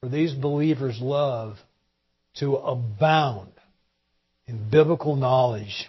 For 0.00 0.08
these 0.08 0.34
believers' 0.34 0.98
love 1.00 1.58
to 2.38 2.56
abound 2.56 3.52
in 4.46 4.70
biblical 4.70 5.16
knowledge 5.16 5.88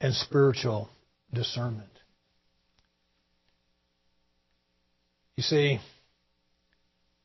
and 0.00 0.14
spiritual 0.14 0.88
discernment. 1.32 1.88
You 5.36 5.42
see, 5.42 5.80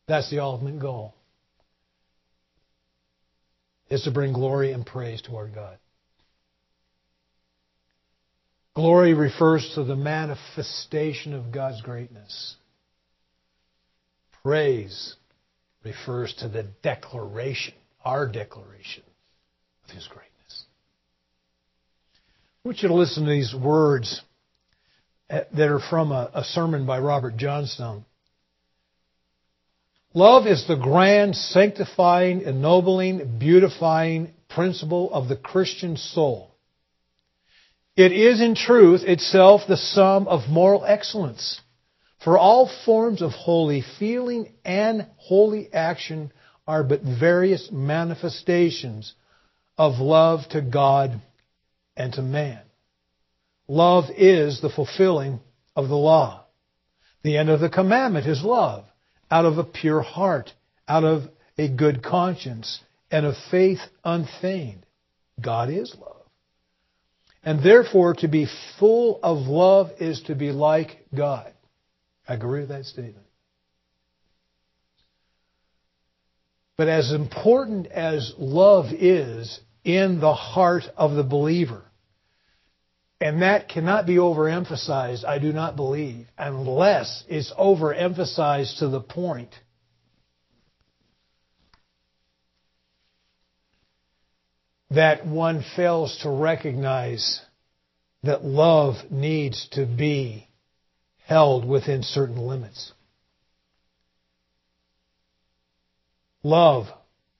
that's 0.07 0.29
the 0.29 0.39
ultimate 0.39 0.79
goal. 0.79 1.13
Is 3.89 4.03
to 4.03 4.11
bring 4.11 4.31
glory 4.33 4.71
and 4.71 4.85
praise 4.85 5.21
to 5.23 5.35
our 5.35 5.47
God. 5.47 5.77
Glory 8.73 9.13
refers 9.13 9.69
to 9.75 9.83
the 9.83 9.97
manifestation 9.97 11.33
of 11.33 11.51
God's 11.51 11.81
greatness. 11.81 12.55
Praise 14.43 15.15
refers 15.83 16.33
to 16.35 16.47
the 16.47 16.63
declaration, 16.83 17.73
our 18.03 18.27
declaration 18.27 19.03
of 19.85 19.91
His 19.91 20.07
greatness. 20.07 20.65
I 22.63 22.67
want 22.67 22.81
you 22.81 22.89
to 22.89 22.93
listen 22.95 23.25
to 23.25 23.29
these 23.29 23.55
words 23.55 24.21
uh, 25.29 25.41
that 25.55 25.69
are 25.69 25.79
from 25.79 26.11
a, 26.11 26.29
a 26.33 26.43
sermon 26.43 26.85
by 26.85 26.99
Robert 26.99 27.37
Johnstone. 27.37 28.05
Love 30.13 30.45
is 30.45 30.67
the 30.67 30.75
grand, 30.75 31.35
sanctifying, 31.35 32.41
ennobling, 32.41 33.39
beautifying 33.39 34.33
principle 34.49 35.11
of 35.13 35.29
the 35.29 35.37
Christian 35.37 35.95
soul. 35.95 36.51
It 37.95 38.11
is 38.11 38.41
in 38.41 38.55
truth 38.55 39.03
itself 39.03 39.61
the 39.67 39.77
sum 39.77 40.27
of 40.27 40.49
moral 40.49 40.85
excellence. 40.85 41.61
For 42.23 42.37
all 42.37 42.69
forms 42.85 43.21
of 43.21 43.31
holy 43.31 43.83
feeling 43.99 44.53
and 44.63 45.07
holy 45.17 45.73
action 45.73 46.31
are 46.67 46.83
but 46.83 47.01
various 47.01 47.69
manifestations 47.71 49.13
of 49.77 49.99
love 49.99 50.41
to 50.51 50.61
God 50.61 51.19
and 51.97 52.13
to 52.13 52.21
man. 52.21 52.61
Love 53.67 54.05
is 54.15 54.61
the 54.61 54.69
fulfilling 54.69 55.39
of 55.75 55.87
the 55.87 55.95
law. 55.95 56.45
The 57.23 57.37
end 57.37 57.49
of 57.49 57.59
the 57.59 57.69
commandment 57.69 58.27
is 58.27 58.43
love 58.43 58.85
out 59.31 59.45
of 59.45 59.57
a 59.57 59.63
pure 59.63 60.01
heart, 60.01 60.53
out 60.87 61.03
of 61.03 61.23
a 61.57 61.69
good 61.69 62.03
conscience, 62.03 62.81
and 63.09 63.25
of 63.25 63.35
faith 63.49 63.79
unfeigned. 64.03 64.85
God 65.39 65.69
is 65.69 65.95
love. 65.99 66.17
And 67.43 67.63
therefore, 67.63 68.13
to 68.15 68.27
be 68.27 68.47
full 68.79 69.19
of 69.23 69.47
love 69.47 69.89
is 69.99 70.21
to 70.23 70.35
be 70.35 70.51
like 70.51 71.05
God. 71.15 71.51
I 72.31 72.35
agree 72.35 72.61
with 72.61 72.69
that 72.69 72.85
statement. 72.85 73.27
But 76.77 76.87
as 76.87 77.11
important 77.11 77.87
as 77.87 78.33
love 78.37 78.85
is 78.93 79.59
in 79.83 80.21
the 80.21 80.33
heart 80.33 80.83
of 80.95 81.11
the 81.11 81.25
believer, 81.25 81.83
and 83.19 83.41
that 83.41 83.67
cannot 83.67 84.05
be 84.05 84.15
overemphasized, 84.15 85.25
I 85.25 85.39
do 85.39 85.51
not 85.51 85.75
believe, 85.75 86.25
unless 86.37 87.25
it's 87.27 87.51
overemphasized 87.51 88.79
to 88.79 88.87
the 88.87 89.01
point 89.01 89.53
that 94.89 95.27
one 95.27 95.65
fails 95.75 96.17
to 96.23 96.29
recognize 96.29 97.41
that 98.23 98.45
love 98.45 98.95
needs 99.11 99.67
to 99.73 99.85
be 99.85 100.47
held 101.25 101.67
within 101.67 102.03
certain 102.03 102.37
limits. 102.37 102.91
Love 106.43 106.87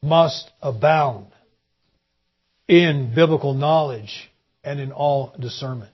must 0.02 0.50
abound 0.62 1.28
in 2.68 3.14
biblical 3.14 3.54
knowledge 3.54 4.32
and 4.64 4.80
in 4.80 4.92
all 4.92 5.34
discernment. 5.40 5.94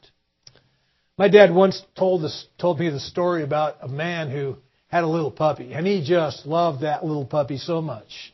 My 1.17 1.29
dad 1.29 1.53
once 1.53 1.81
told 1.97 2.29
told 2.59 2.79
me 2.79 2.89
the 2.89 2.99
story 2.99 3.43
about 3.43 3.77
a 3.81 3.87
man 3.87 4.29
who 4.29 4.57
had 4.87 5.03
a 5.03 5.07
little 5.07 5.31
puppy, 5.31 5.73
and 5.73 5.85
he 5.85 6.03
just 6.05 6.45
loved 6.45 6.81
that 6.81 7.03
little 7.03 7.25
puppy 7.25 7.57
so 7.57 7.81
much 7.81 8.33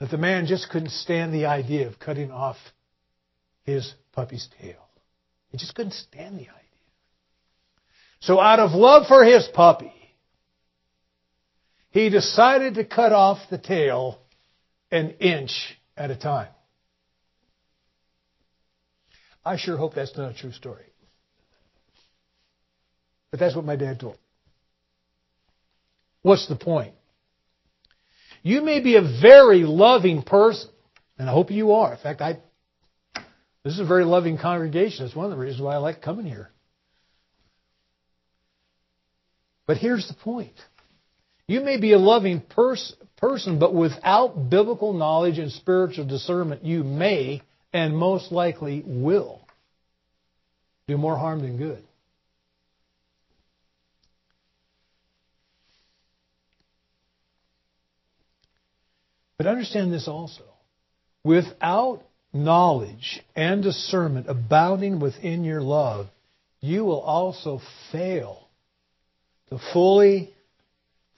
that 0.00 0.10
the 0.10 0.18
man 0.18 0.46
just 0.46 0.70
couldn't 0.70 0.90
stand 0.90 1.32
the 1.32 1.46
idea 1.46 1.86
of 1.86 1.98
cutting 1.98 2.30
off 2.30 2.56
his 3.64 3.94
puppy's 4.12 4.48
tail. 4.60 4.88
He 5.50 5.58
just 5.58 5.74
couldn't 5.74 5.92
stand 5.92 6.36
the 6.36 6.48
idea. 6.48 6.63
So 8.24 8.40
out 8.40 8.58
of 8.58 8.72
love 8.72 9.06
for 9.06 9.22
his 9.22 9.46
puppy, 9.52 9.92
he 11.90 12.08
decided 12.08 12.76
to 12.76 12.84
cut 12.84 13.12
off 13.12 13.38
the 13.50 13.58
tail 13.58 14.18
an 14.90 15.10
inch 15.20 15.50
at 15.94 16.10
a 16.10 16.16
time. 16.16 16.48
I 19.44 19.58
sure 19.58 19.76
hope 19.76 19.94
that's 19.94 20.16
not 20.16 20.30
a 20.30 20.34
true 20.34 20.52
story. 20.52 20.86
But 23.30 23.40
that's 23.40 23.54
what 23.54 23.66
my 23.66 23.76
dad 23.76 24.00
told. 24.00 24.14
me. 24.14 24.20
What's 26.22 26.48
the 26.48 26.56
point? 26.56 26.94
You 28.42 28.62
may 28.62 28.80
be 28.80 28.96
a 28.96 29.02
very 29.02 29.64
loving 29.64 30.22
person, 30.22 30.70
and 31.18 31.28
I 31.28 31.32
hope 31.32 31.50
you 31.50 31.72
are. 31.72 31.92
In 31.92 31.98
fact, 31.98 32.22
I 32.22 32.38
this 33.64 33.74
is 33.74 33.80
a 33.80 33.84
very 33.84 34.04
loving 34.06 34.38
congregation. 34.38 35.04
That's 35.04 35.14
one 35.14 35.26
of 35.26 35.30
the 35.30 35.36
reasons 35.36 35.60
why 35.60 35.74
I 35.74 35.78
like 35.78 36.00
coming 36.00 36.24
here. 36.24 36.50
But 39.66 39.78
here's 39.78 40.06
the 40.08 40.14
point. 40.14 40.54
You 41.46 41.60
may 41.60 41.78
be 41.78 41.92
a 41.92 41.98
loving 41.98 42.40
pers- 42.40 42.94
person, 43.16 43.58
but 43.58 43.74
without 43.74 44.50
biblical 44.50 44.92
knowledge 44.92 45.38
and 45.38 45.50
spiritual 45.52 46.06
discernment, 46.06 46.64
you 46.64 46.84
may 46.84 47.42
and 47.72 47.96
most 47.96 48.32
likely 48.32 48.82
will 48.86 49.40
do 50.86 50.96
more 50.96 51.16
harm 51.16 51.40
than 51.40 51.56
good. 51.56 51.82
But 59.36 59.46
understand 59.46 59.92
this 59.92 60.08
also. 60.08 60.44
Without 61.24 62.02
knowledge 62.32 63.22
and 63.34 63.62
discernment 63.62 64.26
abounding 64.28 65.00
within 65.00 65.44
your 65.44 65.62
love, 65.62 66.06
you 66.60 66.84
will 66.84 67.00
also 67.00 67.60
fail 67.90 68.43
to 69.50 69.58
fully 69.72 70.34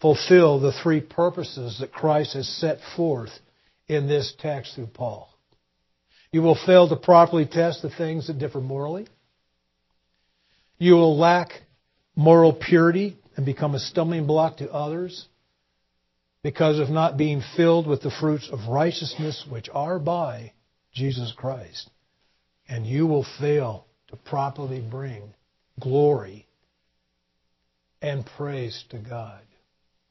fulfill 0.01 0.61
the 0.61 0.73
three 0.83 1.01
purposes 1.01 1.79
that 1.81 1.93
Christ 1.93 2.35
has 2.35 2.49
set 2.49 2.79
forth 2.97 3.31
in 3.89 4.09
this 4.09 4.35
text 4.39 4.75
through 4.75 4.89
Paul. 4.89 5.29
You 6.33 6.43
will 6.43 6.59
fail 6.67 6.89
to 6.89 6.97
properly 6.97 7.47
test 7.47 7.83
the 7.83 7.91
things 7.91 8.27
that 8.27 8.39
differ 8.39 8.61
morally. 8.61 9.07
You 10.79 10.95
will 10.95 11.17
lack 11.17 11.51
moral 12.15 12.53
purity 12.53 13.17
and 13.37 13.47
become 13.47 13.75
a 13.75 13.79
stumbling 13.79 14.27
block 14.27 14.59
to 14.59 14.71
others 14.71 15.27
because 16.43 16.79
of 16.79 16.91
not 16.91 17.17
being 17.17 17.43
filled 17.57 17.87
with 17.87 18.03
the 18.03 18.11
fruits 18.11 18.49
of 18.51 18.69
righteousness 18.69 19.45
which 19.49 19.69
are 19.73 19.99
by 19.99 20.53
Jesus 20.93 21.33
Christ. 21.37 21.91
And 22.69 22.87
you 22.87 23.07
will 23.07 23.27
fail 23.41 23.87
to 24.09 24.17
properly 24.17 24.81
bring 24.81 25.35
glory 25.81 26.46
and 28.03 28.25
praise 28.37 28.85
to 28.91 28.99
God. 28.99 29.41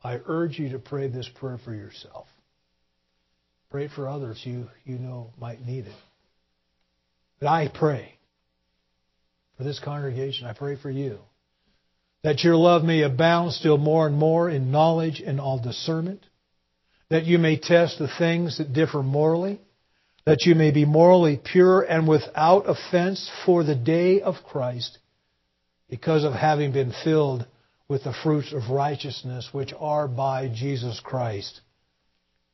I 0.04 0.20
urge 0.26 0.60
you 0.60 0.70
to 0.70 0.80
pray 0.80 1.08
this 1.08 1.30
prayer 1.40 1.58
for 1.64 1.74
yourself. 1.74 2.28
Pray 3.72 3.88
for 3.88 4.08
others 4.08 4.42
you, 4.44 4.68
you 4.84 4.98
know 4.98 5.32
might 5.40 5.66
need 5.66 5.86
it. 5.86 5.96
But 7.40 7.48
I 7.48 7.68
pray 7.74 8.14
for 9.58 9.64
this 9.64 9.80
congregation. 9.80 10.48
I 10.48 10.54
pray 10.54 10.78
for 10.78 10.90
you. 10.90 11.20
That 12.24 12.44
your 12.44 12.56
love 12.56 12.84
may 12.84 13.02
abound 13.02 13.54
still 13.54 13.78
more 13.78 14.08
and 14.08 14.18
more 14.18 14.50
in 14.50 14.72
knowledge 14.72 15.22
and 15.26 15.40
all 15.40 15.60
discernment. 15.60 16.26
That 17.10 17.26
you 17.26 17.38
may 17.38 17.58
test 17.58 18.00
the 18.00 18.10
things 18.18 18.58
that 18.58 18.74
differ 18.74 19.04
morally. 19.04 19.60
That 20.26 20.46
you 20.46 20.56
may 20.56 20.72
be 20.72 20.86
morally 20.86 21.40
pure 21.44 21.82
and 21.82 22.08
without 22.08 22.68
offense 22.68 23.30
for 23.46 23.64
the 23.64 23.76
day 23.76 24.22
of 24.22 24.36
Christ 24.44 24.98
because 25.90 26.24
of 26.24 26.34
having 26.34 26.72
been 26.72 26.94
filled 27.04 27.46
with 27.88 28.04
the 28.04 28.14
fruits 28.24 28.52
of 28.54 28.70
righteousness 28.70 29.50
which 29.52 29.74
are 29.80 30.08
by 30.08 30.48
Jesus 30.48 31.00
Christ 31.04 31.62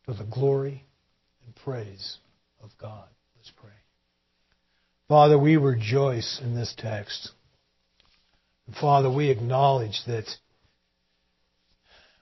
for 0.06 0.14
the 0.14 0.26
glory 0.26 0.86
and 1.46 1.56
praise 1.56 2.18
of 2.62 2.70
God. 2.80 3.08
Let's 3.38 3.52
pray. 3.52 3.70
Father, 5.08 5.38
we 5.38 5.58
rejoice 5.58 6.40
in 6.42 6.56
this 6.56 6.74
text. 6.78 7.32
Father, 8.80 9.12
we 9.12 9.30
acknowledge 9.30 10.00
that 10.08 10.28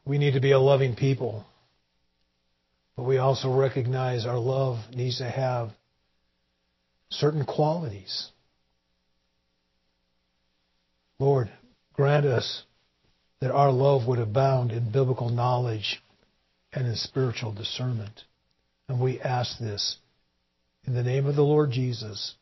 we 0.06 0.18
need 0.18 0.34
to 0.34 0.42
be 0.42 0.52
a 0.52 0.60
loving 0.60 0.96
people, 0.96 1.46
but 2.96 3.04
we 3.04 3.18
also 3.18 3.56
recognize 3.56 4.26
our 4.26 4.40
love 4.40 4.78
needs 4.94 5.20
to 5.20 5.30
have 5.30 5.70
certain 7.10 7.46
qualities. 7.46 8.30
Lord, 11.20 11.52
grant 11.94 12.26
us 12.26 12.64
that 13.42 13.52
our 13.52 13.72
love 13.72 14.08
would 14.08 14.20
abound 14.20 14.72
in 14.72 14.92
biblical 14.92 15.30
knowledge 15.30 16.02
and 16.74 16.86
in 16.86 16.96
spiritual 16.96 17.54
discernment. 17.54 18.24
And 18.88 19.00
we 19.00 19.20
ask 19.22 19.58
this 19.60 19.98
in 20.86 20.94
the 20.94 21.04
name 21.04 21.26
of 21.26 21.36
the 21.36 21.44
Lord 21.44 21.72
Jesus. 21.72 22.36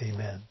Amen. 0.00 0.42